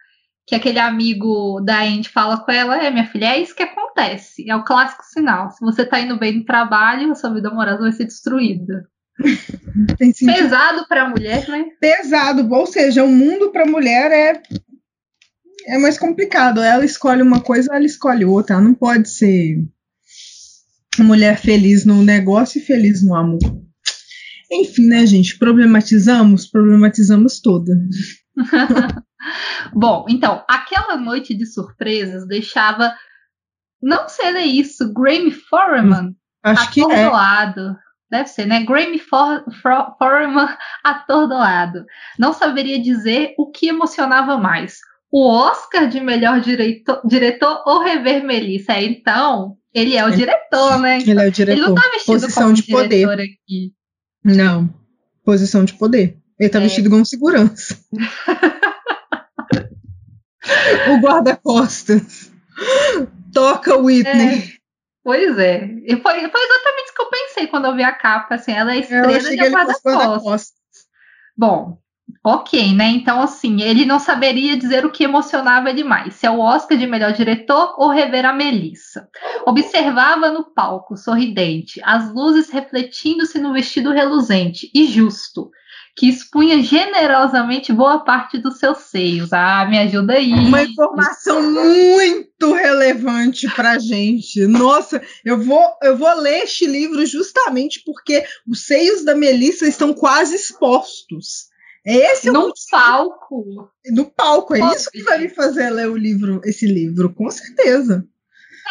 que 0.48 0.56
aquele 0.56 0.80
amigo 0.80 1.62
da 1.62 1.84
Andy 1.84 2.10
fala 2.10 2.38
com 2.38 2.52
ela, 2.52 2.84
é, 2.84 2.90
minha 2.90 3.06
filha, 3.06 3.36
é 3.36 3.40
isso 3.40 3.56
que 3.56 3.62
acontece. 3.62 4.50
É 4.50 4.56
o 4.56 4.64
clássico 4.64 5.04
sinal. 5.04 5.52
Se 5.52 5.64
você 5.64 5.86
tá 5.86 6.00
indo 6.00 6.18
bem 6.18 6.40
no 6.40 6.46
trabalho, 6.46 7.12
a 7.12 7.16
sua 7.16 7.32
vida 7.32 7.50
amorosa 7.50 7.82
vai 7.82 7.92
ser 7.92 8.06
destruída. 8.06 8.90
Pesado 10.26 10.88
para 10.88 11.04
a 11.04 11.10
mulher, 11.10 11.48
né? 11.48 11.66
Pesado, 11.80 12.52
ou 12.52 12.66
seja, 12.66 13.04
o 13.04 13.10
mundo 13.10 13.52
para 13.52 13.64
a 13.64 13.70
mulher 13.70 14.12
é 14.12 14.42
é 15.66 15.78
mais 15.78 15.98
complicado. 15.98 16.62
Ela 16.62 16.86
escolhe 16.86 17.22
uma 17.22 17.40
coisa, 17.40 17.74
ela 17.74 17.86
escolhe 17.86 18.26
outra. 18.26 18.56
Ela 18.56 18.64
não 18.64 18.74
pode 18.74 19.10
ser 19.10 19.64
mulher 21.00 21.38
feliz 21.38 21.86
no 21.86 22.04
negócio 22.04 22.60
e 22.60 22.66
feliz 22.66 23.04
no 23.04 23.16
amor. 23.16 23.40
Enfim, 24.52 24.88
né, 24.88 25.06
gente? 25.06 25.38
Problematizamos? 25.38 26.48
Problematizamos 26.48 27.40
toda. 27.40 27.72
Bom, 29.74 30.06
então, 30.10 30.44
aquela 30.50 30.98
noite 30.98 31.34
de 31.34 31.46
surpresas 31.46 32.28
deixava. 32.28 32.94
Não 33.82 34.08
sei 34.08 34.46
isso, 34.46 34.94
Grammy 34.94 35.32
Foreman 35.32 36.16
Acho 36.44 36.72
que 36.72 36.82
é. 36.82 37.10
Deve 38.14 38.30
ser, 38.30 38.46
né? 38.46 38.64
Grammy 38.64 39.00
For, 39.00 39.44
For, 39.60 39.96
Foreman 39.98 40.56
atordoado. 40.86 41.84
Não 42.20 42.32
saberia 42.32 42.80
dizer 42.80 43.34
o 43.40 43.50
que 43.50 43.70
emocionava 43.70 44.38
mais. 44.38 44.78
O 45.12 45.28
Oscar 45.28 45.88
de 45.90 46.00
melhor 46.00 46.40
diretor, 46.40 47.02
diretor 47.08 47.64
ou 47.66 47.82
rever 47.84 48.24
Melissa. 48.24 48.80
Então, 48.80 49.58
ele 49.74 49.98
é 49.98 50.06
o 50.06 50.12
diretor, 50.12 50.78
né? 50.80 51.00
Ele 51.02 51.20
é 51.20 51.28
o 51.28 51.32
diretor. 51.32 51.58
Ele 51.60 51.68
não 51.68 51.74
tá 51.74 51.82
vestido 51.92 52.06
Posição 52.22 52.44
como 52.44 52.54
de 52.56 52.64
poder. 52.64 52.88
diretor 52.90 53.20
aqui. 53.20 53.74
Não. 54.24 54.70
Posição 55.26 55.66
de 55.66 55.74
poder. 55.74 56.20
Ele 56.40 56.50
tá 56.50 56.60
É. 56.60 56.62
vestido 56.62 56.92
como 56.92 57.04
segurança. 57.06 57.76
o 60.92 60.98
guarda-costas. 61.02 62.32
Toca 63.34 63.76
Whitney. 63.76 64.54
Pois 65.04 65.38
é. 65.38 65.66
E 65.86 65.96
foi, 65.98 66.30
foi 66.30 66.42
exatamente 66.44 66.83
isso 66.94 66.96
que 66.96 67.02
eu 67.02 67.10
pensei 67.10 67.48
quando 67.48 67.66
eu 67.66 67.76
vi 67.76 67.84
a 67.84 67.92
capa. 67.92 68.36
Assim, 68.36 68.52
ela 68.52 68.74
é 68.74 68.80
estrela 68.80 69.20
de 69.20 69.36
guarda-costas. 69.36 70.54
Bom, 71.36 71.80
ok, 72.24 72.76
né? 72.76 72.86
Então, 72.90 73.22
assim, 73.22 73.62
ele 73.62 73.86
não 73.86 74.00
saberia 74.00 74.56
dizer 74.56 74.86
o 74.86 74.92
que 74.92 75.04
emocionava 75.04 75.70
ele 75.70 75.84
mais, 75.84 76.16
se 76.16 76.28
é 76.28 76.32
o 76.32 76.40
Oscar 76.40 76.78
de 76.78 76.86
melhor 76.86 77.12
diretor 77.12 77.74
ou 77.78 77.90
rever 77.90 78.26
a 78.26 78.34
Melissa. 78.34 79.10
Observava 79.46 80.30
no 80.30 80.54
palco, 80.54 80.96
sorridente, 80.96 81.82
as 81.84 82.14
luzes 82.14 82.52
refletindo-se 82.52 83.40
no 83.40 83.52
vestido 83.52 83.92
reluzente 83.92 84.70
e 84.74 84.86
justo, 84.86 85.50
que 85.96 86.10
expunha 86.10 86.62
generosamente 86.64 87.72
boa 87.72 88.04
parte 88.04 88.40
dos 88.40 88.58
seus 88.58 88.80
seios. 88.80 89.32
Ah, 89.32 89.66
me 89.70 89.78
ajuda 89.78 90.14
aí. 90.14 90.34
Uma 90.34 90.64
informação 90.64 91.42
muito 91.42 92.54
relevante 92.54 93.48
pra 93.54 93.78
gente. 93.78 94.46
Nossa, 94.48 95.02
eu 95.24 95.40
vou, 95.40 95.64
eu 95.84 95.96
vou 95.96 96.14
ler 96.16 96.44
este 96.44 96.66
livro 96.66 97.06
justamente 97.06 97.82
porque 97.86 98.26
os 98.48 98.66
seios 98.66 99.06
da 99.06 99.14
Melissa 99.14 99.68
estão 99.68 99.94
quase 99.94 100.36
expostos. 100.36 101.52
Esse 101.86 102.30
é 102.30 102.32
o 102.32 102.34
Num 102.34 102.48
motivo 102.48 102.68
palco. 102.72 103.72
do 103.94 104.06
palco. 104.06 104.56
É 104.56 104.60
Pô, 104.60 104.74
isso 104.74 104.90
que 104.90 105.04
vai 105.04 105.20
me 105.20 105.30
fazer 105.30 105.70
ler 105.70 105.90
o 105.90 105.98
livro, 105.98 106.42
esse 106.46 106.66
livro, 106.66 107.14
com 107.14 107.30
certeza. 107.30 108.04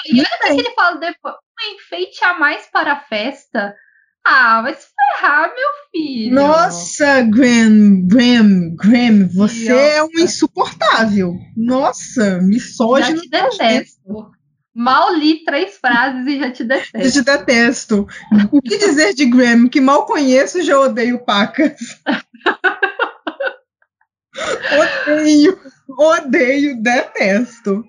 E 0.07 0.19
olha 0.19 0.29
o 0.53 0.57
que 0.57 0.61
ele 0.61 0.75
fala 0.75 0.97
depois. 0.97 1.35
Um 1.35 1.75
enfeite 1.77 2.25
a 2.25 2.39
mais 2.39 2.67
para 2.73 2.95
a 2.95 3.01
festa. 3.01 3.77
Ah, 4.25 4.63
vai 4.63 4.75
se 5.23 5.23
ferrar, 5.23 5.53
meu 5.55 5.69
filho. 5.91 6.35
Nossa, 6.35 7.23
Graham, 7.23 8.07
Graham, 8.07 8.75
Graham, 8.77 9.29
você 9.29 9.73
ó, 9.73 9.79
é 9.79 10.03
um 10.03 10.11
insuportável. 10.19 11.39
Nossa, 11.57 12.33
já 12.33 12.39
misógino. 12.41 13.21
te 13.21 13.29
detesto. 13.29 14.33
Mal 14.75 15.15
li 15.15 15.45
três 15.45 15.77
frases 15.77 16.27
e 16.27 16.39
já 16.39 16.51
te 16.51 16.63
Eu 16.63 16.69
detesto. 16.69 17.13
te 17.13 17.23
detesto. 17.23 18.07
O 18.51 18.63
que 18.63 18.79
dizer 18.79 19.15
de 19.15 19.27
Graham, 19.27 19.69
que 19.69 19.81
mal 19.81 20.07
conheço 20.07 20.59
e 20.59 20.63
já 20.63 20.81
odeio 20.81 21.25
pacas? 21.25 21.79
odeio, 25.07 25.59
odeio, 25.89 26.83
detesto. 26.83 27.85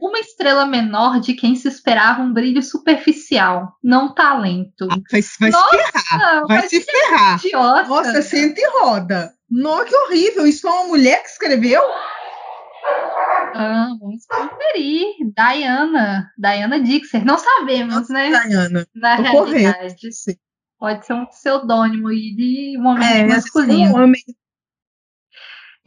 Uma 0.00 0.18
estrela 0.20 0.64
menor 0.64 1.18
de 1.20 1.34
quem 1.34 1.56
se 1.56 1.66
esperava 1.66 2.22
um 2.22 2.32
brilho 2.32 2.62
superficial, 2.62 3.72
não 3.82 4.14
talento. 4.14 4.86
Vai, 4.86 5.20
vai 5.40 5.50
Nossa, 5.50 5.70
se 5.70 5.76
ferrar, 5.76 6.46
vai 6.46 6.58
vai 6.60 6.68
se 6.68 6.80
ferrar. 6.82 7.38
Idiota. 7.44 7.88
Nossa, 7.88 8.22
senta 8.22 8.60
e 8.60 8.70
roda. 8.80 9.32
Nossa, 9.50 9.84
que 9.86 9.96
horrível. 9.96 10.46
Isso 10.46 10.68
é 10.68 10.70
uma 10.70 10.84
mulher 10.84 11.22
que 11.22 11.28
escreveu? 11.30 11.82
Ah, 13.54 13.88
vamos 14.00 14.24
conferir. 14.26 15.06
Diana. 15.36 16.30
Diana 16.38 16.80
Dixer. 16.80 17.24
Não 17.24 17.38
sabemos, 17.38 18.08
né? 18.08 18.28
Diana. 18.46 18.86
Na 18.94 19.16
tô 19.16 19.44
realidade. 19.44 19.96
Pode 20.78 21.04
ser 21.06 21.12
um 21.14 21.26
pseudônimo 21.26 22.08
de 22.10 22.76
um 22.78 22.86
homem 22.86 23.08
É, 23.08 23.26
masculino. 23.26 23.90
um 23.96 24.02
homem 24.02 24.22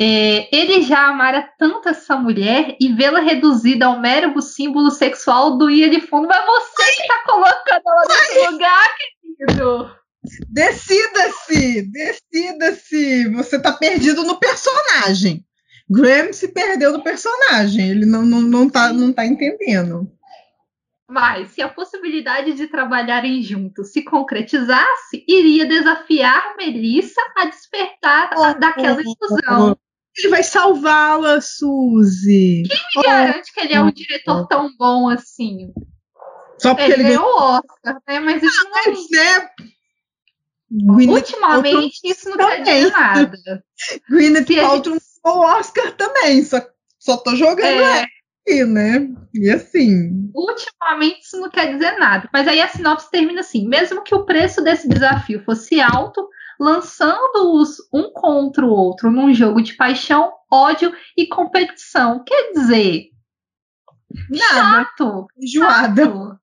É, 0.03 0.49
ele 0.51 0.81
já 0.81 1.07
amara 1.09 1.47
tanto 1.59 1.87
essa 1.87 2.15
mulher 2.17 2.75
e 2.79 2.91
vê-la 2.91 3.19
reduzida 3.19 3.85
ao 3.85 3.99
mero 3.99 4.41
símbolo 4.41 4.89
sexual 4.89 5.59
do 5.59 5.69
ia 5.69 5.91
de 5.91 6.01
fundo. 6.01 6.27
Mas 6.27 6.43
você 6.43 7.01
que 7.01 7.07
tá 7.07 7.23
colocando 7.23 7.83
ela 7.85 8.03
nesse 8.07 8.49
lugar, 8.49 8.89
querido. 9.37 9.95
Decida-se, 10.49 11.83
decida-se. 11.91 13.29
Você 13.29 13.61
tá 13.61 13.73
perdido 13.73 14.23
no 14.23 14.39
personagem. 14.39 15.45
Graham 15.89 16.33
se 16.33 16.47
perdeu 16.47 16.93
no 16.93 17.03
personagem. 17.03 17.89
Ele 17.89 18.05
não, 18.05 18.23
não, 18.23 18.41
não, 18.41 18.69
tá, 18.69 18.91
não 18.91 19.13
tá 19.13 19.23
entendendo. 19.25 20.09
Mas 21.07 21.49
se 21.49 21.61
a 21.61 21.67
possibilidade 21.67 22.53
de 22.53 22.67
trabalharem 22.67 23.41
juntos 23.43 23.91
se 23.91 24.01
concretizasse, 24.01 25.23
iria 25.27 25.65
desafiar 25.65 26.55
Melissa 26.57 27.21
a 27.37 27.45
despertar 27.45 28.29
a- 28.33 28.53
daquela 28.53 29.01
ilusão. 29.01 29.77
Ele 30.21 30.29
vai 30.29 30.43
salvá-la, 30.43 31.41
Suzy. 31.41 32.63
Me 32.95 33.03
garante 33.03 33.51
que 33.51 33.59
ele 33.59 33.73
é 33.73 33.81
um 33.81 33.91
diretor 33.91 34.47
tão 34.47 34.69
bom 34.77 35.09
assim. 35.09 35.73
Só 36.59 36.75
porque 36.75 36.91
Ele 36.91 37.01
ele 37.01 37.09
ganhou 37.09 37.25
o 37.25 37.41
Oscar, 37.41 38.01
né? 38.07 38.19
Mas 38.19 38.43
isso 38.43 38.63
não, 38.63 38.71
ganhou, 38.71 39.07
né? 39.11 39.49
Gwyneth 40.71 41.13
ultimamente 41.13 41.99
isso 42.05 42.29
não 42.29 42.37
quer 42.37 42.63
dizer 42.63 42.91
nada. 42.91 43.63
Gwyneth 44.09 44.45
Paltrow 44.61 44.97
ganhou 45.23 45.39
o 45.39 45.59
Oscar 45.59 45.91
também. 45.93 46.43
Só, 46.45 46.61
só 46.99 47.17
tô 47.17 47.35
jogando 47.35 47.81
É, 47.81 48.05
aqui, 48.45 48.63
né? 48.63 49.09
E 49.33 49.49
assim... 49.49 50.29
ultimamente 50.35 51.21
isso 51.21 51.39
não 51.39 51.49
quer 51.49 51.73
dizer 51.73 51.97
nada. 51.97 52.29
Mas 52.31 52.47
aí 52.47 52.61
a 52.61 52.67
sinopse 52.67 53.09
termina 53.09 53.41
assim: 53.41 53.67
mesmo 53.67 54.03
que 54.03 54.13
o 54.13 54.23
preço 54.23 54.61
desse 54.61 54.87
desafio 54.87 55.43
fosse 55.43 55.81
alto, 55.81 56.29
lançando-os 56.61 57.77
um 57.91 58.11
contra 58.13 58.63
o 58.65 58.69
outro 58.69 59.09
num 59.11 59.33
jogo 59.33 59.61
de 59.61 59.73
paixão, 59.73 60.31
ódio 60.51 60.93
e 61.17 61.25
competição. 61.27 62.23
Quer 62.23 62.51
dizer, 62.53 63.05
Nada. 64.29 64.45
chato. 64.95 65.27
Enjoada. 65.37 66.03
chato. 66.05 66.37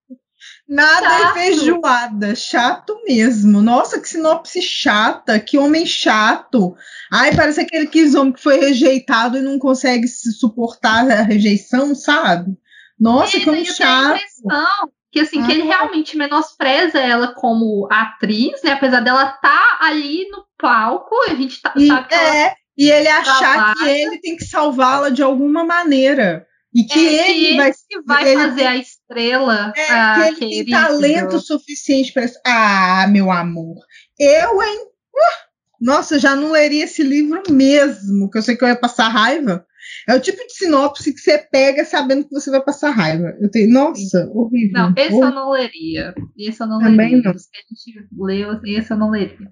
Nada 0.69 1.09
Chato. 1.09 1.23
é 1.23 1.33
feijoada, 1.35 2.35
chato 2.35 3.03
mesmo. 3.07 3.61
Nossa, 3.63 4.01
que 4.01 4.09
sinopse 4.09 4.61
chata, 4.63 5.41
que 5.41 5.59
homem 5.59 5.85
chato. 5.87 6.77
Ai, 7.13 7.35
parece 7.35 7.61
aquele 7.61 7.87
que 7.87 8.17
homem 8.17 8.33
que 8.33 8.43
foi 8.43 8.59
rejeitado 8.59 9.39
e 9.39 9.43
não 9.43 9.59
consegue 9.59 10.07
se 10.07 10.31
suportar 10.33 11.11
a 11.11 11.23
rejeição, 11.23 11.95
sabe? 11.95 12.57
Nossa, 12.99 13.37
E 13.37 13.41
que 13.41 13.49
homem 13.49 13.63
tenho 13.63 13.73
a 13.73 13.77
chato. 13.77 14.17
impressão 14.17 14.91
que 15.11 15.21
assim, 15.21 15.45
que 15.45 15.51
Ah. 15.53 15.55
ele 15.55 15.63
realmente 15.63 16.17
menospreza 16.17 16.99
ela 16.99 17.35
como 17.35 17.89
atriz, 17.91 18.63
né? 18.63 18.73
Apesar 18.73 19.01
dela 19.01 19.25
estar 19.35 19.79
ali 19.81 20.29
no 20.31 20.45
palco, 20.59 21.15
a 21.29 21.35
gente 21.35 21.61
tá- 21.63 21.73
E, 21.77 21.87
sabe 21.87 22.09
que 22.09 22.15
ela 22.15 22.37
é, 22.37 22.55
e 22.77 22.91
ele 22.91 23.09
achar 23.09 23.73
que 23.73 23.79
trabalha. 23.79 23.99
ele 23.99 24.21
tem 24.21 24.37
que 24.37 24.45
salvá-la 24.45 25.09
de 25.11 25.23
alguma 25.23 25.65
maneira. 25.65 26.47
E 26.75 26.85
que 26.85 27.19
é, 27.19 27.31
ele 27.31 27.49
que 27.51 27.57
vai 27.57 27.73
que 27.73 28.01
vai 28.05 28.29
ele 28.29 28.43
fazer 28.43 28.57
tem- 28.57 28.67
a 28.67 28.77
estrela. 28.77 29.73
É, 29.75 29.91
ah, 29.91 30.15
que 30.17 30.21
ele 30.29 30.37
tem 30.37 30.49
querido. 30.51 30.71
talento 30.71 31.41
suficiente 31.41 32.13
para 32.13 32.25
isso. 32.27 32.39
Ah, 32.47 33.07
meu 33.09 33.31
amor. 33.31 33.77
Eu, 34.21 34.63
hein? 34.63 34.79
Uh, 35.15 35.49
nossa, 35.81 36.19
já 36.19 36.37
não 36.37 36.51
leria 36.53 36.85
esse 36.85 37.03
livro 37.03 37.43
mesmo, 37.51 38.31
que 38.31 38.37
eu 38.37 38.43
sei 38.43 38.55
que 38.57 38.63
eu 38.65 38.69
ia 38.69 38.77
passar 38.77 39.09
raiva. 39.09 39.65
É 40.09 40.15
o 40.15 40.21
tipo 40.21 40.39
de 40.47 40.53
sinopse 40.55 41.13
que 41.13 41.21
você 41.21 41.39
pega 41.39 41.85
sabendo 41.85 42.25
que 42.25 42.35
você 42.35 42.51
vai 42.51 42.63
passar 42.63 42.91
raiva. 42.91 43.37
Eu 43.41 43.51
tenho, 43.51 43.71
nossa, 43.73 44.29
horrível. 44.33 44.73
Não, 44.73 44.95
esse 44.97 45.15
eu 45.15 45.31
não 45.31 45.51
leria. 45.51 46.15
Esse 46.39 46.63
eu 46.63 46.67
não 46.67 46.79
Também 46.79 47.17
leria. 47.17 47.17
não. 47.17 47.33
Que 47.33 47.39
a 47.39 47.93
gente 47.93 48.09
leu, 48.17 48.61
esse 48.65 48.93
eu 48.93 48.97
não 48.97 49.11
leria. 49.11 49.51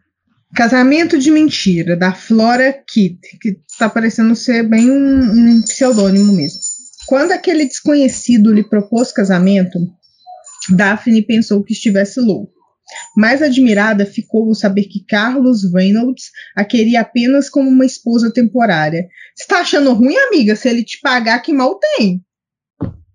Casamento 0.55 1.19
de 1.19 1.31
Mentira, 1.31 1.97
da 1.97 2.13
Flora 2.13 2.73
Kitt, 2.73 3.21
que 3.41 3.61
está 3.69 3.91
parecendo 3.91 4.35
ser 4.35 4.63
bem 4.63 4.91
um, 4.91 5.57
um 5.57 5.63
pseudônimo 5.63 6.33
mesmo. 6.33 6.61
Quando 7.07 7.33
aquele 7.33 7.67
desconhecido 7.67 8.53
lhe 8.53 8.65
propôs 8.65 9.13
casamento, 9.13 9.79
Daphne 10.71 11.23
pensou 11.23 11.63
que 11.63 11.73
estivesse 11.73 12.21
louco. 12.21 12.56
Mais 13.17 13.43
admirada 13.43 14.07
ficou 14.07 14.49
ao 14.49 14.55
saber 14.55 14.85
que 14.85 15.05
Carlos 15.05 15.73
Reynolds 15.73 16.31
a 16.55 16.65
queria 16.65 17.01
apenas 17.01 17.49
como 17.49 17.69
uma 17.69 17.85
esposa 17.85 18.33
temporária. 18.33 19.07
Você 19.35 19.47
tá 19.47 19.61
achando 19.61 19.93
ruim, 19.93 20.17
amiga? 20.17 20.55
Se 20.55 20.69
ele 20.69 20.85
te 20.85 21.01
pagar, 21.01 21.41
que 21.41 21.53
mal 21.53 21.79
tem. 21.79 22.23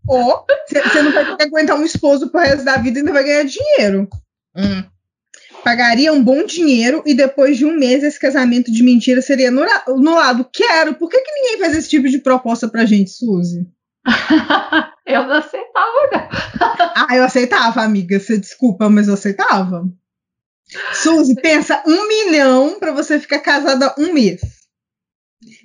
Ou 0.08 0.46
você 0.68 1.02
não 1.02 1.12
vai 1.12 1.38
aguentar 1.40 1.78
um 1.80 1.86
esposo 1.86 2.30
pro 2.30 2.42
resto 2.42 2.66
da 2.66 2.78
vida 2.78 3.00
e 3.00 3.02
ainda 3.02 3.14
vai 3.14 3.24
ganhar 3.24 3.46
dinheiro. 3.46 4.08
Hum. 4.56 4.84
Pagaria 5.64 6.12
um 6.12 6.24
bom 6.24 6.44
dinheiro 6.44 7.04
e 7.06 7.14
depois 7.14 7.56
de 7.58 7.66
um 7.66 7.78
mês 7.78 8.04
esse 8.04 8.20
casamento 8.20 8.72
de 8.72 8.84
mentira 8.84 9.22
seria 9.22 9.50
anula- 9.50 9.84
anulado. 9.88 10.50
Quero. 10.52 10.96
Por 10.96 11.08
que, 11.08 11.20
que 11.20 11.32
ninguém 11.34 11.60
faz 11.60 11.78
esse 11.78 11.88
tipo 11.90 12.10
de 12.10 12.18
proposta 12.18 12.68
pra 12.68 12.86
gente, 12.86 13.12
Suzy? 13.12 13.68
eu 15.12 15.24
não 15.24 15.36
aceitava, 15.36 16.10
não. 16.12 16.92
Ah, 16.96 17.16
eu 17.16 17.24
aceitava, 17.24 17.82
amiga. 17.82 18.20
Você 18.20 18.38
desculpa, 18.38 18.90
mas 18.90 19.08
eu 19.08 19.14
aceitava. 19.14 19.84
Suzy, 20.94 21.36
pensa 21.36 21.84
um 21.86 22.08
milhão 22.08 22.80
pra 22.80 22.92
você 22.92 23.20
ficar 23.20 23.40
casada 23.40 23.94
um 23.98 24.14
mês. 24.14 24.42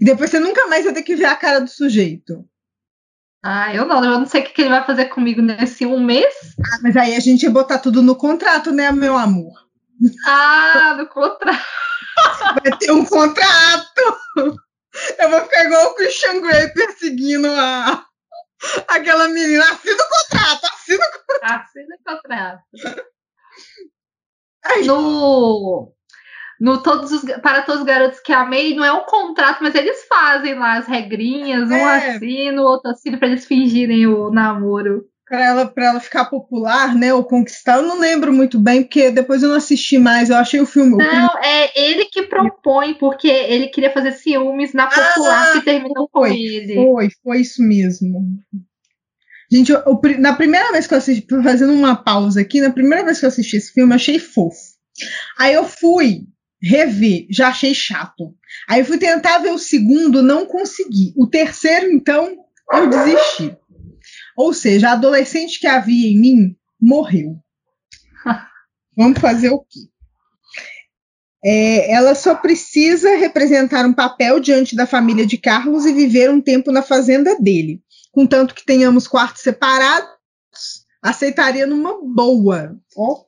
E 0.01 0.05
depois 0.05 0.31
você 0.31 0.41
nunca 0.41 0.67
mais 0.67 0.85
vai 0.85 0.95
ter 0.95 1.03
que 1.03 1.17
ver 1.17 1.27
a 1.27 1.37
cara 1.37 1.61
do 1.61 1.71
sujeito. 1.71 2.45
Ah, 3.43 3.73
eu 3.73 3.85
não, 3.85 4.03
eu 4.03 4.19
não 4.19 4.27
sei 4.27 4.41
o 4.41 4.45
que 4.45 4.63
ele 4.63 4.71
vai 4.71 4.85
fazer 4.85 5.07
comigo 5.07 5.41
nesse 5.41 5.87
um 5.87 6.03
mês. 6.03 6.35
Ah, 6.73 6.79
mas 6.83 6.97
aí 6.97 7.15
a 7.15 7.21
gente 7.21 7.45
ia 7.45 7.51
botar 7.51 7.79
tudo 7.79 8.03
no 8.03 8.17
contrato, 8.17 8.73
né, 8.73 8.91
meu 8.91 9.17
amor? 9.17 9.53
Ah, 10.27 10.97
no 10.99 11.07
contrato. 11.07 11.65
Vai 12.63 12.77
ter 12.79 12.91
um 12.91 13.05
contrato. 13.05 14.19
Eu 15.19 15.31
vou 15.31 15.41
ficar 15.43 15.65
igual 15.65 15.91
o 15.91 15.95
Christian 15.95 16.41
Grey 16.41 16.69
perseguindo 16.71 17.49
a, 17.49 18.06
aquela 18.89 19.29
menina. 19.29 19.65
Assina 19.65 20.03
o 20.03 20.09
contrato, 20.09 20.65
assina 20.73 21.05
o 21.05 21.27
contrato. 21.27 21.65
Assina 21.65 21.97
o 21.97 22.05
contrato. 22.05 22.63
No, 24.85 25.93
no 26.61 26.83
todos 26.83 27.13
os, 27.13 27.23
para 27.41 27.63
todos 27.63 27.81
os 27.83 27.87
garotos 27.87 28.21
que 28.21 28.33
amei, 28.33 28.75
não 28.75 28.85
é 28.85 28.93
um 28.93 29.05
contrato, 29.05 29.63
mas 29.63 29.75
eles 29.75 30.05
fazem 30.09 30.59
lá 30.59 30.79
as 30.79 30.87
regrinhas, 30.87 31.71
um 31.71 31.75
É. 31.75 32.17
assina, 32.17 32.61
o 32.61 32.65
outro 32.65 32.91
assina 32.91 33.19
para 33.19 33.29
eles 33.29 33.47
fingirem 33.47 34.07
o 34.07 34.31
namoro. 34.31 35.05
Pra 35.29 35.45
ela, 35.45 35.67
pra 35.67 35.87
ela 35.87 36.01
ficar 36.01 36.27
popular, 36.27 36.95
né? 36.95 37.13
Ou 37.13 37.25
conquistar. 37.25 37.79
Eu 37.79 37.83
não 37.83 37.99
lembro 37.99 38.33
muito 38.33 38.61
bem, 38.61 38.85
porque 38.85 39.11
depois 39.11 39.43
eu 39.43 39.49
não 39.49 39.57
assisti 39.57 39.99
mais. 39.99 40.31
Eu 40.31 40.37
achei 40.37 40.61
o 40.61 40.67
filme. 40.67 40.97
Não, 40.97 41.39
é 41.43 41.73
ele 41.75 42.05
que 42.05 42.23
propõe, 42.23 42.95
porque 42.95 43.27
ele 43.27 43.67
queria 43.67 43.93
fazer 43.93 44.13
ciúmes 44.13 44.73
na 44.73 44.87
popular 44.87 45.49
Ah, 45.49 45.53
que 45.53 45.65
terminou 45.65 46.09
com 46.09 46.21
foi, 46.21 46.33
ele. 46.39 46.75
Foi, 46.75 47.09
foi 47.25 47.41
isso 47.41 47.61
mesmo. 47.61 48.39
Gente, 49.51 49.73
eu- 49.73 49.83
eu 49.85 50.01
na 50.19 50.33
primeira 50.35 50.71
vez 50.71 50.87
que 50.87 50.95
eu 50.95 50.99
assisti, 50.99 51.27
fazendo 51.43 51.73
uma 51.73 51.97
pausa 51.97 52.41
aqui, 52.41 52.61
na 52.61 52.71
primeira 52.71 53.05
vez 53.05 53.19
que 53.19 53.25
eu 53.25 53.29
assisti 53.29 53.57
esse 53.57 53.73
filme, 53.73 53.93
eu 53.93 53.97
achei 53.97 54.21
fofo. 54.21 54.57
Aí 55.39 55.55
eu 55.55 55.65
fui 55.65 56.23
rever, 56.63 57.27
já 57.31 57.49
achei 57.49 57.75
chato. 57.75 58.33
Aí 58.69 58.81
eu 58.81 58.85
fui 58.87 58.99
tentar 58.99 59.39
ver 59.39 59.51
o 59.51 59.59
segundo, 59.59 60.23
não 60.23 60.47
consegui. 60.47 61.13
O 61.17 61.27
terceiro, 61.27 61.91
então, 61.93 62.33
eu 62.73 62.89
desisti. 62.89 63.57
Ou 64.37 64.53
seja, 64.53 64.91
a 64.91 64.93
adolescente 64.93 65.59
que 65.59 65.67
havia 65.67 66.09
em 66.09 66.21
mim 66.21 66.57
morreu. 66.81 67.37
Vamos 68.97 69.19
fazer 69.19 69.51
o 69.51 69.61
quê? 69.61 69.81
É, 71.45 71.93
ela 71.93 72.15
só 72.15 72.35
precisa 72.35 73.17
representar 73.17 73.87
um 73.87 73.93
papel 73.93 74.41
diante 74.41 74.75
da 74.75 74.87
família 74.87 75.25
de 75.25 75.39
Carlos 75.39 75.87
e 75.87 75.93
viver 75.93 76.31
um 76.31 76.41
tempo 76.41 76.73
na 76.73 76.83
fazenda 76.83 77.39
dele. 77.39 77.81
Contanto 78.11 78.55
que 78.55 78.65
tenhamos 78.65 79.07
quartos 79.07 79.43
separados, 79.43 80.09
aceitaria 81.03 81.67
numa 81.67 82.01
boa. 82.03 82.77
Ó. 82.97 83.25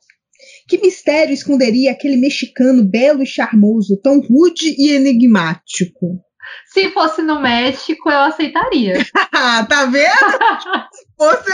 Que 0.66 0.78
mistério 0.78 1.32
esconderia 1.32 1.92
aquele 1.92 2.16
mexicano 2.16 2.84
belo 2.84 3.22
e 3.22 3.26
charmoso, 3.26 3.96
tão 4.02 4.20
rude 4.20 4.74
e 4.78 4.90
enigmático? 4.92 6.20
Se 6.66 6.90
fosse 6.92 7.22
no 7.22 7.40
México, 7.40 8.10
eu 8.10 8.18
aceitaria. 8.20 8.94
Tá 9.68 9.84
vendo? 9.86 10.38
Você, 11.16 11.52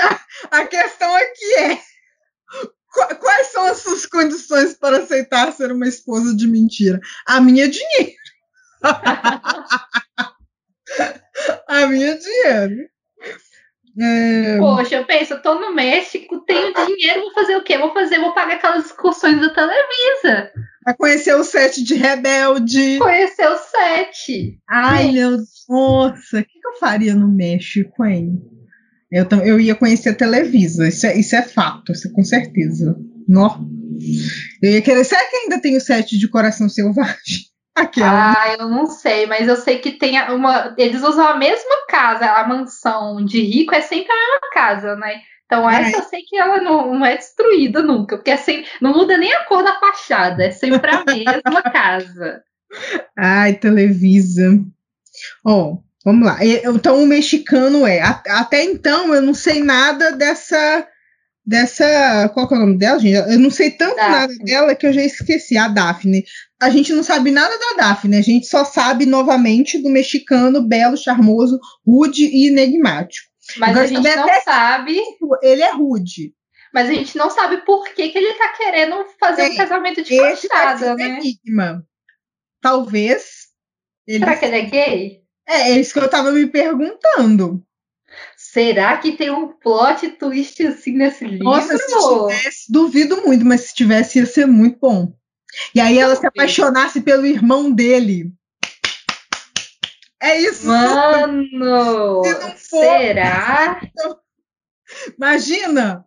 a 0.51 0.67
questão 0.67 1.15
aqui 1.15 1.55
é: 1.59 1.77
qu- 1.77 3.17
quais 3.21 3.47
são 3.49 3.65
as 3.67 3.79
suas 3.79 4.07
condições 4.07 4.75
para 4.75 4.99
aceitar 4.99 5.53
ser 5.53 5.73
uma 5.73 5.87
esposa 5.89 6.35
de 6.37 6.47
mentira? 6.47 7.01
A 7.27 7.41
minha 7.41 7.65
é 7.65 7.69
dinheiro. 7.69 8.13
a 11.69 11.87
minha 11.87 12.11
é 12.11 12.15
dinheiro. 12.15 12.89
É, 14.01 14.59
Poxa, 14.59 14.97
eu 14.97 15.05
penso, 15.05 15.35
eu 15.35 15.43
tô 15.43 15.55
no 15.55 15.73
México, 15.73 16.41
tenho 16.41 16.75
dinheiro, 16.75 17.21
vou 17.23 17.33
fazer 17.33 17.57
o 17.57 17.63
quê? 17.63 17.79
Vou 17.79 17.93
fazer, 17.93 18.19
vou 18.19 18.35
pagar 18.35 18.57
aquelas 18.57 18.87
excursões 18.87 19.41
da 19.41 19.51
Televisa. 19.51 20.53
Vai 20.85 20.95
conhecer 20.95 21.35
o 21.35 21.45
set 21.45 21.83
de 21.83 21.95
Rebelde. 21.95 22.99
Conhecer 22.99 23.49
o 23.49 23.57
set. 23.57 24.59
Ai, 24.69 25.13
meu 25.13 25.39
Nossa, 25.69 26.41
o 26.41 26.45
que, 26.45 26.61
que 26.61 26.67
eu 26.67 26.75
faria 26.79 27.15
no 27.15 27.29
México, 27.29 28.05
hein? 28.05 28.41
Eu, 29.11 29.27
eu 29.45 29.61
ia 29.61 29.75
conhecer 29.75 30.11
a 30.11 30.15
Televisa, 30.15 30.89
isso 30.89 31.07
é, 31.07 31.17
isso 31.17 31.37
é 31.37 31.43
fato, 31.43 31.93
isso 31.93 32.09
é 32.09 32.11
com 32.11 32.25
certeza. 32.25 32.97
Nó. 33.29 33.59
Eu 34.63 34.73
ia 34.73 34.83
querer. 34.83 35.05
Será 35.05 35.25
que 35.29 35.37
ainda 35.37 35.61
tem 35.61 35.77
o 35.77 35.81
set 35.81 36.19
de 36.19 36.29
Coração 36.29 36.69
Selvagem? 36.69 37.45
Aquela. 37.75 38.33
Ah, 38.33 38.57
eu 38.59 38.69
não 38.69 38.87
sei, 38.87 39.27
mas 39.27 39.49
eu 39.49 39.57
sei 39.57 39.79
que 39.79 39.93
tem 39.93 40.21
uma. 40.31 40.75
Eles 40.77 41.03
usam 41.03 41.27
a 41.27 41.37
mesma 41.37 41.87
casa, 41.89 42.27
a 42.27 42.47
mansão 42.47 43.25
de 43.25 43.41
rico 43.41 43.75
é 43.75 43.81
sempre 43.81 44.13
a 44.13 44.17
mesma 44.17 44.51
casa, 44.53 44.97
né? 44.97 45.21
Então 45.59 45.71
É. 45.71 45.83
essa 45.83 45.99
eu 45.99 46.03
sei 46.05 46.23
que 46.23 46.37
ela 46.37 46.61
não, 46.61 46.95
não 46.99 47.07
é 47.07 47.17
destruída 47.17 47.83
nunca, 47.83 48.17
porque 48.17 48.31
é 48.31 48.37
sempre, 48.37 48.67
não 48.81 48.93
muda 48.93 49.17
nem 49.17 49.33
a 49.33 49.45
cor 49.45 49.63
da 49.63 49.79
fachada, 49.79 50.45
é 50.45 50.51
sempre 50.51 50.91
a 50.91 51.05
mesma 51.05 51.63
casa. 51.73 52.43
Ai, 53.17 53.55
Televisa. 53.55 54.59
Ó, 55.45 55.77
vamos 56.05 56.27
lá. 56.27 56.39
Então 56.43 57.03
o 57.03 57.07
mexicano 57.07 57.87
é. 57.87 58.01
Até 58.03 58.65
então 58.65 59.15
eu 59.15 59.23
não 59.23 59.35
sei 59.35 59.63
nada 59.63 60.13
dessa. 60.13 60.87
Dessa. 61.47 62.31
Qual 62.33 62.49
que 62.49 62.55
é 62.55 62.57
o 62.57 62.61
nome 62.61 62.79
dela, 62.79 62.99
gente? 62.99 63.15
Eu 63.15 63.39
não 63.39 63.51
sei 63.51 63.71
tanto 63.71 63.97
Daphne. 63.97 64.13
nada 64.13 64.35
dela 64.45 64.75
que 64.75 64.87
eu 64.87 64.93
já 64.93 65.03
esqueci. 65.03 65.57
A 65.59 65.69
Daphne. 65.69 66.25
A 66.61 66.71
gente 66.71 66.93
não 66.93 67.03
sabe 67.03 67.31
nada 67.31 67.55
da 67.59 67.89
Daphne. 67.89 68.17
A 68.17 68.23
gente 68.23 68.47
só 68.47 68.65
sabe 68.65 69.05
novamente 69.05 69.81
do 69.81 69.91
mexicano 69.91 70.67
belo, 70.67 70.97
charmoso, 70.97 71.61
rude 71.87 72.25
e 72.25 72.49
enigmático. 72.49 73.29
Mas 73.59 73.77
a 73.77 73.87
gente 73.87 74.03
não 74.17 74.43
sabe, 74.43 75.01
Ele 75.43 75.63
é 75.63 75.73
rude. 75.73 76.35
mas 76.73 76.89
a 76.89 76.93
gente 76.93 77.17
não 77.17 77.31
sabe 77.31 77.59
por 77.65 77.85
que, 77.89 78.09
que 78.09 78.19
ele 78.19 78.35
tá 78.35 78.49
querendo 78.57 79.05
fazer 79.21 79.43
É, 79.43 79.49
um 79.51 79.57
casamento 79.57 80.03
de 80.03 80.17
fachada, 80.17 80.95
né? 80.97 81.19
enigma. 81.21 81.87
Talvez. 82.61 83.49
Ele... 84.07 84.19
Será 84.19 84.37
que 84.37 84.45
ele 84.45 84.57
é 84.57 84.63
gay? 84.63 85.21
É, 85.47 85.71
é 85.73 85.81
isso 85.81 85.93
que 85.93 85.99
eu 85.99 86.09
tava 86.11 86.31
me 86.33 86.47
perguntando. 86.47 87.63
Será 88.37 88.97
que 88.99 89.13
tem 89.13 89.31
um 89.31 89.49
plot 89.49 90.09
twist 90.13 90.65
assim 90.67 90.93
nesse 90.93 91.25
livro? 91.25 91.45
Nossa, 91.45 91.77
se 91.77 91.87
tivesse, 91.87 92.73
duvido 92.73 93.23
muito, 93.23 93.45
mas 93.45 93.63
se 93.63 93.75
tivesse, 93.75 94.19
ia 94.21 94.27
ser 94.27 94.47
muito 94.47 94.79
bom. 94.81 95.13
E 95.75 95.81
aí 95.81 95.99
ela 95.99 96.15
se 96.17 96.27
apaixonasse 96.27 97.01
pelo 97.01 97.27
irmão 97.27 97.71
dele. 97.73 98.33
É 100.23 100.41
isso. 100.41 100.67
Mano, 100.67 102.23
for- 102.25 102.57
será? 102.57 103.81
Imagina. 105.19 106.05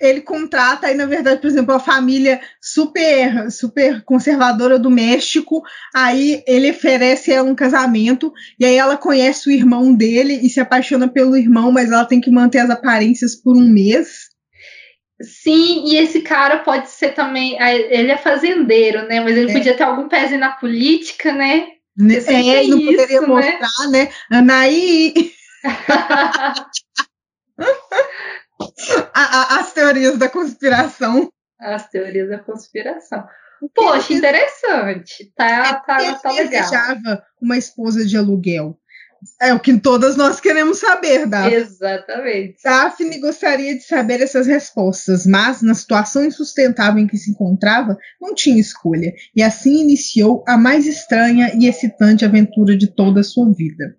Ele 0.00 0.20
contrata 0.20 0.86
aí, 0.86 0.94
na 0.94 1.04
verdade, 1.04 1.40
por 1.40 1.48
exemplo, 1.48 1.74
a 1.74 1.80
família 1.80 2.40
super, 2.62 3.50
super 3.50 4.04
conservadora 4.04 4.78
do 4.78 4.88
México. 4.88 5.62
Aí 5.92 6.44
ele 6.46 6.70
oferece 6.70 7.32
ela 7.32 7.50
um 7.50 7.56
casamento. 7.56 8.32
E 8.58 8.64
aí 8.64 8.76
ela 8.76 8.96
conhece 8.96 9.48
o 9.48 9.52
irmão 9.52 9.92
dele 9.92 10.34
e 10.42 10.48
se 10.48 10.60
apaixona 10.60 11.08
pelo 11.08 11.36
irmão, 11.36 11.72
mas 11.72 11.90
ela 11.90 12.04
tem 12.04 12.20
que 12.20 12.30
manter 12.30 12.58
as 12.58 12.70
aparências 12.70 13.34
por 13.34 13.56
um 13.56 13.68
mês. 13.68 14.28
Sim, 15.20 15.86
e 15.88 15.96
esse 15.96 16.20
cara 16.20 16.58
pode 16.60 16.88
ser 16.90 17.12
também. 17.12 17.56
Ele 17.60 18.12
é 18.12 18.16
fazendeiro, 18.16 19.08
né? 19.08 19.20
Mas 19.20 19.36
ele 19.36 19.50
É. 19.50 19.54
podia 19.54 19.76
ter 19.76 19.82
algum 19.82 20.08
pezinho 20.08 20.38
na 20.40 20.52
política, 20.52 21.32
né? 21.32 21.66
Né? 21.96 22.20
Tem 22.20 22.54
É, 22.54 22.64
e 22.64 22.68
não 22.68 22.78
isso, 22.78 22.90
poderia 22.90 23.20
né? 23.20 23.26
mostrar, 23.26 23.88
né? 23.90 24.12
Anaí. 24.30 25.14
A- 29.12 29.56
a- 29.56 29.60
as 29.60 29.72
teorias 29.72 30.18
da 30.18 30.28
conspiração. 30.28 31.30
As 31.58 31.88
teorias 31.88 32.28
da 32.28 32.38
conspiração. 32.38 33.24
Poxa, 33.74 34.12
interessante. 34.12 35.32
Tá, 35.36 35.74
tá, 35.80 36.02
Ele 36.02 36.14
tá 36.18 36.30
legal. 36.30 36.48
desejava 36.50 37.24
uma 37.40 37.56
esposa 37.56 38.04
de 38.04 38.16
aluguel. 38.16 38.78
É 39.40 39.52
o 39.52 39.60
que 39.60 39.78
todas 39.78 40.16
nós 40.16 40.40
queremos 40.40 40.78
saber, 40.78 41.26
Daphne. 41.26 41.54
Exatamente. 41.54 42.56
Daphne 42.62 43.18
gostaria 43.18 43.74
de 43.74 43.82
saber 43.82 44.20
essas 44.20 44.46
respostas, 44.46 45.26
mas 45.26 45.62
na 45.62 45.74
situação 45.74 46.24
insustentável 46.24 47.02
em 47.02 47.06
que 47.06 47.16
se 47.16 47.30
encontrava, 47.30 47.96
não 48.20 48.34
tinha 48.34 48.60
escolha, 48.60 49.12
e 49.34 49.42
assim 49.42 49.80
iniciou 49.80 50.44
a 50.46 50.56
mais 50.56 50.86
estranha 50.86 51.52
e 51.58 51.66
excitante 51.66 52.24
aventura 52.24 52.76
de 52.76 52.94
toda 52.94 53.20
a 53.20 53.24
sua 53.24 53.52
vida. 53.52 53.96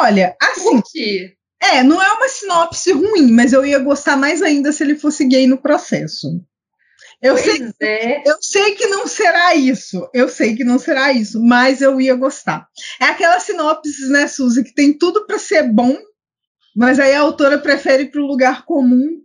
Olha, 0.00 0.36
assim, 0.40 0.80
Curti. 0.80 1.36
é, 1.62 1.82
não 1.82 2.02
é 2.02 2.12
uma 2.12 2.28
sinopse 2.28 2.92
ruim, 2.92 3.32
mas 3.32 3.52
eu 3.52 3.64
ia 3.64 3.78
gostar 3.78 4.16
mais 4.16 4.42
ainda 4.42 4.72
se 4.72 4.82
ele 4.82 4.96
fosse 4.96 5.24
gay 5.26 5.46
no 5.46 5.58
processo. 5.58 6.28
Eu 7.24 7.38
sei 7.38 7.72
é. 7.80 8.28
eu 8.28 8.36
sei 8.40 8.74
que 8.74 8.86
não 8.86 9.06
será 9.06 9.54
isso. 9.54 10.08
Eu 10.12 10.28
sei 10.28 10.54
que 10.54 10.62
não 10.62 10.78
será 10.78 11.10
isso, 11.12 11.42
mas 11.42 11.80
eu 11.80 11.98
ia 12.00 12.14
gostar. 12.14 12.68
É 13.00 13.06
aquela 13.06 13.40
sinopse, 13.40 14.08
né, 14.10 14.26
Suzy, 14.28 14.62
que 14.62 14.74
tem 14.74 14.92
tudo 14.96 15.26
para 15.26 15.38
ser 15.38 15.62
bom, 15.62 15.96
mas 16.76 17.00
aí 17.00 17.14
a 17.14 17.20
autora 17.20 17.58
prefere 17.58 18.02
ir 18.04 18.10
para 18.10 18.20
o 18.20 18.26
lugar 18.26 18.64
comum 18.66 19.22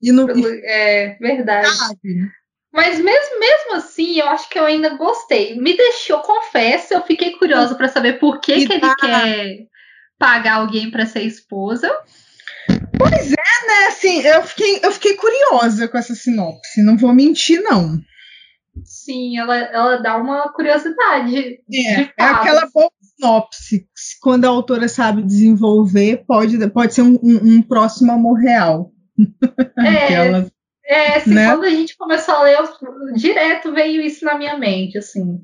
e 0.00 0.12
não 0.12 0.28
É 0.64 1.16
verdade. 1.20 1.76
sabe. 1.76 2.30
Mas 2.72 3.00
mesmo, 3.00 3.40
mesmo 3.40 3.74
assim, 3.74 4.20
eu 4.20 4.28
acho 4.28 4.48
que 4.48 4.56
eu 4.56 4.64
ainda 4.64 4.90
gostei. 4.90 5.58
Me 5.60 5.76
deixou, 5.76 6.20
confesso, 6.20 6.94
eu 6.94 7.02
fiquei 7.02 7.32
curiosa 7.32 7.74
pra 7.74 7.88
saber 7.88 8.20
por 8.20 8.40
que, 8.40 8.64
que 8.64 8.72
ele 8.74 8.80
dá- 8.80 8.94
quer 8.94 9.66
pagar 10.16 10.58
alguém 10.58 10.88
pra 10.88 11.04
ser 11.04 11.22
esposa. 11.22 11.90
É 13.12 13.86
assim, 13.88 14.20
eu 14.20 14.42
fiquei, 14.42 14.80
eu 14.82 14.92
fiquei 14.92 15.14
curiosa 15.14 15.88
com 15.88 15.98
essa 15.98 16.14
sinopse, 16.14 16.82
não 16.82 16.96
vou 16.96 17.12
mentir, 17.12 17.62
não. 17.62 17.98
Sim, 18.84 19.38
ela, 19.38 19.56
ela 19.56 19.96
dá 19.96 20.16
uma 20.16 20.52
curiosidade. 20.52 21.60
É, 21.72 22.02
é 22.02 22.24
aquela 22.24 22.68
boa 22.72 22.90
sinopse. 23.02 23.86
Quando 24.22 24.44
a 24.44 24.48
autora 24.48 24.88
sabe 24.88 25.22
desenvolver, 25.22 26.24
pode, 26.26 26.70
pode 26.70 26.94
ser 26.94 27.02
um, 27.02 27.18
um, 27.22 27.56
um 27.56 27.62
próximo 27.62 28.12
amor 28.12 28.38
real. 28.38 28.92
É, 29.78 30.04
Aquelas, 30.04 30.50
é 30.90 31.16
assim, 31.16 31.34
né? 31.34 31.50
quando 31.50 31.64
a 31.64 31.70
gente 31.70 31.96
começou 31.96 32.34
a 32.34 32.42
ler, 32.42 32.58
eu, 32.58 33.14
direto 33.14 33.72
veio 33.72 34.02
isso 34.02 34.24
na 34.24 34.36
minha 34.36 34.58
mente, 34.58 34.98
assim. 34.98 35.40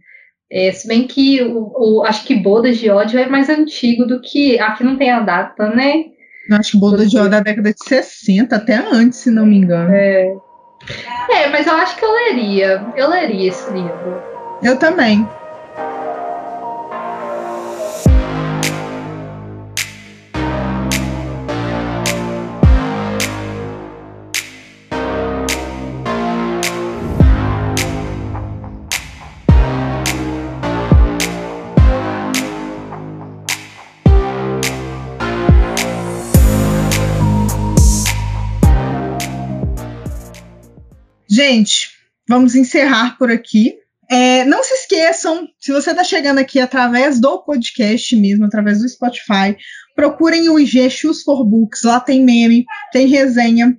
É, 0.51 0.73
se 0.73 0.89
bem 0.89 1.07
que 1.07 1.43
o, 1.43 1.73
o, 1.77 2.03
acho 2.05 2.25
que 2.25 2.35
Bodas 2.35 2.79
de 2.79 2.91
Ódio 2.91 3.19
é 3.19 3.27
mais 3.27 3.49
antigo 3.49 4.05
do 4.05 4.21
que. 4.21 4.59
Aqui 4.59 4.83
não 4.83 4.97
tem 4.97 5.11
a 5.11 5.21
data, 5.21 5.69
né? 5.69 6.16
Acho 6.53 6.73
que 6.73 6.79
Bodas 6.79 7.11
de 7.11 7.17
Ódio 7.19 7.27
é 7.27 7.31
da 7.31 7.41
década 7.41 7.73
de 7.73 7.85
60, 7.85 8.55
até 8.55 8.75
antes, 8.77 9.19
se 9.19 9.31
não 9.31 9.47
me 9.47 9.57
engano. 9.57 9.93
É. 9.93 10.37
é, 11.31 11.49
mas 11.51 11.67
eu 11.67 11.75
acho 11.75 11.97
que 11.97 12.05
eu 12.05 12.13
leria. 12.13 12.87
Eu 12.97 13.09
leria 13.09 13.49
esse 13.49 13.71
livro. 13.73 14.23
Eu 14.63 14.79
também. 14.79 15.29
Vamos 42.29 42.55
encerrar 42.55 43.17
por 43.19 43.31
aqui. 43.31 43.75
É, 44.09 44.45
não 44.45 44.63
se 44.63 44.73
esqueçam, 44.75 45.49
se 45.59 45.73
você 45.73 45.91
está 45.91 46.05
chegando 46.05 46.39
aqui 46.39 46.61
através 46.61 47.21
do 47.21 47.43
podcast 47.43 48.15
mesmo, 48.17 48.45
através 48.45 48.79
do 48.79 48.89
Spotify, 48.89 49.57
procurem 49.97 50.49
o 50.49 50.59
IG 50.59 50.89
Shoes 50.91 51.23
for 51.23 51.45
Books. 51.45 51.83
Lá 51.83 51.99
tem 51.99 52.25
meme, 52.25 52.65
tem 52.93 53.09
resenha, 53.09 53.77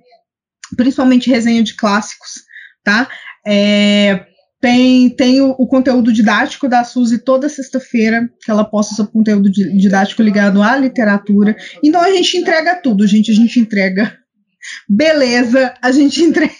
principalmente 0.76 1.30
resenha 1.30 1.62
de 1.62 1.74
clássicos, 1.74 2.42
tá? 2.84 3.08
É, 3.46 4.26
tem, 4.60 5.08
tem 5.08 5.40
o, 5.40 5.50
o, 5.52 5.66
conteúdo 5.66 6.12
didático 6.12 6.68
da 6.68 6.84
Suzy 6.84 7.18
toda 7.18 7.48
sexta-feira, 7.48 8.28
que 8.42 8.50
ela 8.50 8.64
posta 8.64 8.94
seu 8.94 9.06
conteúdo 9.06 9.50
didático 9.50 10.22
ligado 10.22 10.62
à 10.62 10.76
literatura. 10.76 11.56
Então 11.82 12.00
a 12.00 12.10
gente 12.10 12.36
entrega 12.36 12.74
tudo, 12.82 13.06
gente. 13.06 13.30
A 13.30 13.34
gente 13.34 13.58
entrega 13.60 14.18
beleza, 14.88 15.72
a 15.80 15.92
gente 15.92 16.20
entrega 16.22 16.52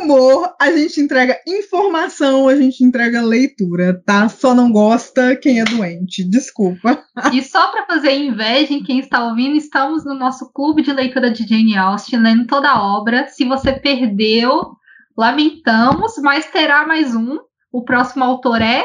Humor, 0.00 0.54
a 0.60 0.72
gente 0.72 1.00
entrega 1.00 1.38
informação, 1.46 2.48
a 2.48 2.56
gente 2.56 2.82
entrega 2.82 3.22
leitura, 3.22 4.02
tá? 4.04 4.28
Só 4.28 4.54
não 4.54 4.72
gosta 4.72 5.36
quem 5.36 5.60
é 5.60 5.64
doente, 5.64 6.24
desculpa. 6.24 7.02
E 7.32 7.42
só 7.42 7.70
para 7.70 7.86
fazer 7.86 8.12
inveja 8.12 8.72
em 8.72 8.82
quem 8.82 8.98
está 8.98 9.24
ouvindo, 9.24 9.56
estamos 9.56 10.04
no 10.04 10.14
nosso 10.14 10.50
clube 10.52 10.82
de 10.82 10.92
leitura 10.92 11.30
de 11.30 11.46
Jane 11.46 11.76
Austen, 11.76 12.20
lendo 12.20 12.46
toda 12.46 12.70
a 12.70 12.82
obra. 12.82 13.28
Se 13.28 13.44
você 13.44 13.72
perdeu, 13.72 14.72
lamentamos, 15.16 16.12
mas 16.22 16.46
terá 16.46 16.86
mais 16.86 17.14
um. 17.14 17.38
O 17.72 17.84
próximo 17.84 18.24
autor 18.24 18.62
é 18.62 18.82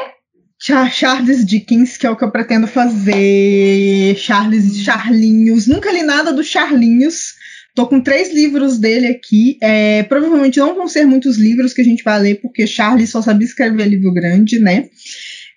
Charles 0.58 1.44
Dickens, 1.44 1.96
que 1.96 2.06
é 2.06 2.10
o 2.10 2.16
que 2.16 2.24
eu 2.24 2.30
pretendo 2.30 2.66
fazer. 2.66 4.16
Charles 4.16 4.78
Charlinhos. 4.78 5.66
Nunca 5.66 5.92
li 5.92 6.02
nada 6.02 6.32
do 6.32 6.42
Charlinhos. 6.42 7.34
Tô 7.76 7.86
com 7.86 8.00
três 8.00 8.32
livros 8.32 8.78
dele 8.78 9.06
aqui. 9.06 9.58
É, 9.60 10.02
provavelmente 10.04 10.58
não 10.58 10.74
vão 10.74 10.88
ser 10.88 11.04
muitos 11.04 11.36
livros 11.36 11.74
que 11.74 11.82
a 11.82 11.84
gente 11.84 12.02
vai 12.02 12.18
ler, 12.18 12.40
porque 12.40 12.66
Charles 12.66 13.10
só 13.10 13.20
sabia 13.20 13.46
escrever 13.46 13.86
livro 13.86 14.14
grande, 14.14 14.58
né? 14.58 14.88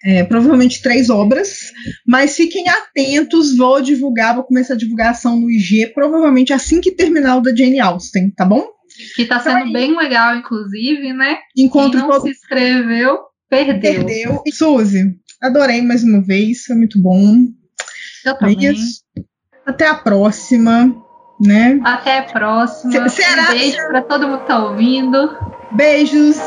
É, 0.03 0.23
provavelmente 0.25 0.81
três 0.81 1.09
obras, 1.09 1.71
mas 2.05 2.35
fiquem 2.35 2.67
atentos, 2.69 3.55
vou 3.55 3.81
divulgar, 3.81 4.35
vou 4.35 4.43
começar 4.43 4.73
a 4.73 4.77
divulgação 4.77 5.37
no 5.39 5.49
IG, 5.49 5.87
provavelmente 5.93 6.53
assim 6.53 6.79
que 6.79 6.91
terminar 6.91 7.37
o 7.37 7.41
da 7.41 7.55
Jane 7.55 7.79
Austen, 7.79 8.31
tá 8.31 8.45
bom? 8.45 8.65
Que 9.15 9.25
tá 9.25 9.39
sendo 9.39 9.59
então, 9.59 9.73
bem 9.73 9.97
legal, 9.97 10.35
inclusive, 10.37 11.13
né? 11.13 11.37
Encontro 11.55 11.99
Quem 11.99 12.01
não 12.01 12.09
todo... 12.09 12.21
se 12.23 12.29
inscreveu, 12.31 13.17
perdeu. 13.49 13.79
Perdeu. 13.79 14.43
E 14.45 14.51
Suzy, 14.53 15.15
adorei 15.41 15.81
mais 15.81 16.03
uma 16.03 16.21
vez, 16.21 16.63
foi 16.65 16.75
muito 16.75 17.01
bom. 17.01 17.47
Eu 18.25 18.37
também. 18.37 18.67
É 18.67 18.73
Até 19.65 19.87
a 19.87 19.95
próxima 19.95 20.95
né? 21.39 21.79
Até 21.83 22.19
a 22.19 22.23
próxima. 22.23 23.09
Será? 23.09 23.43
Um 23.43 23.51
beijo 23.53 23.77
para 23.87 24.01
todo 24.01 24.27
mundo 24.27 24.41
que 24.41 24.47
tá 24.47 24.63
ouvindo. 24.65 25.37
Beijos. 25.71 26.37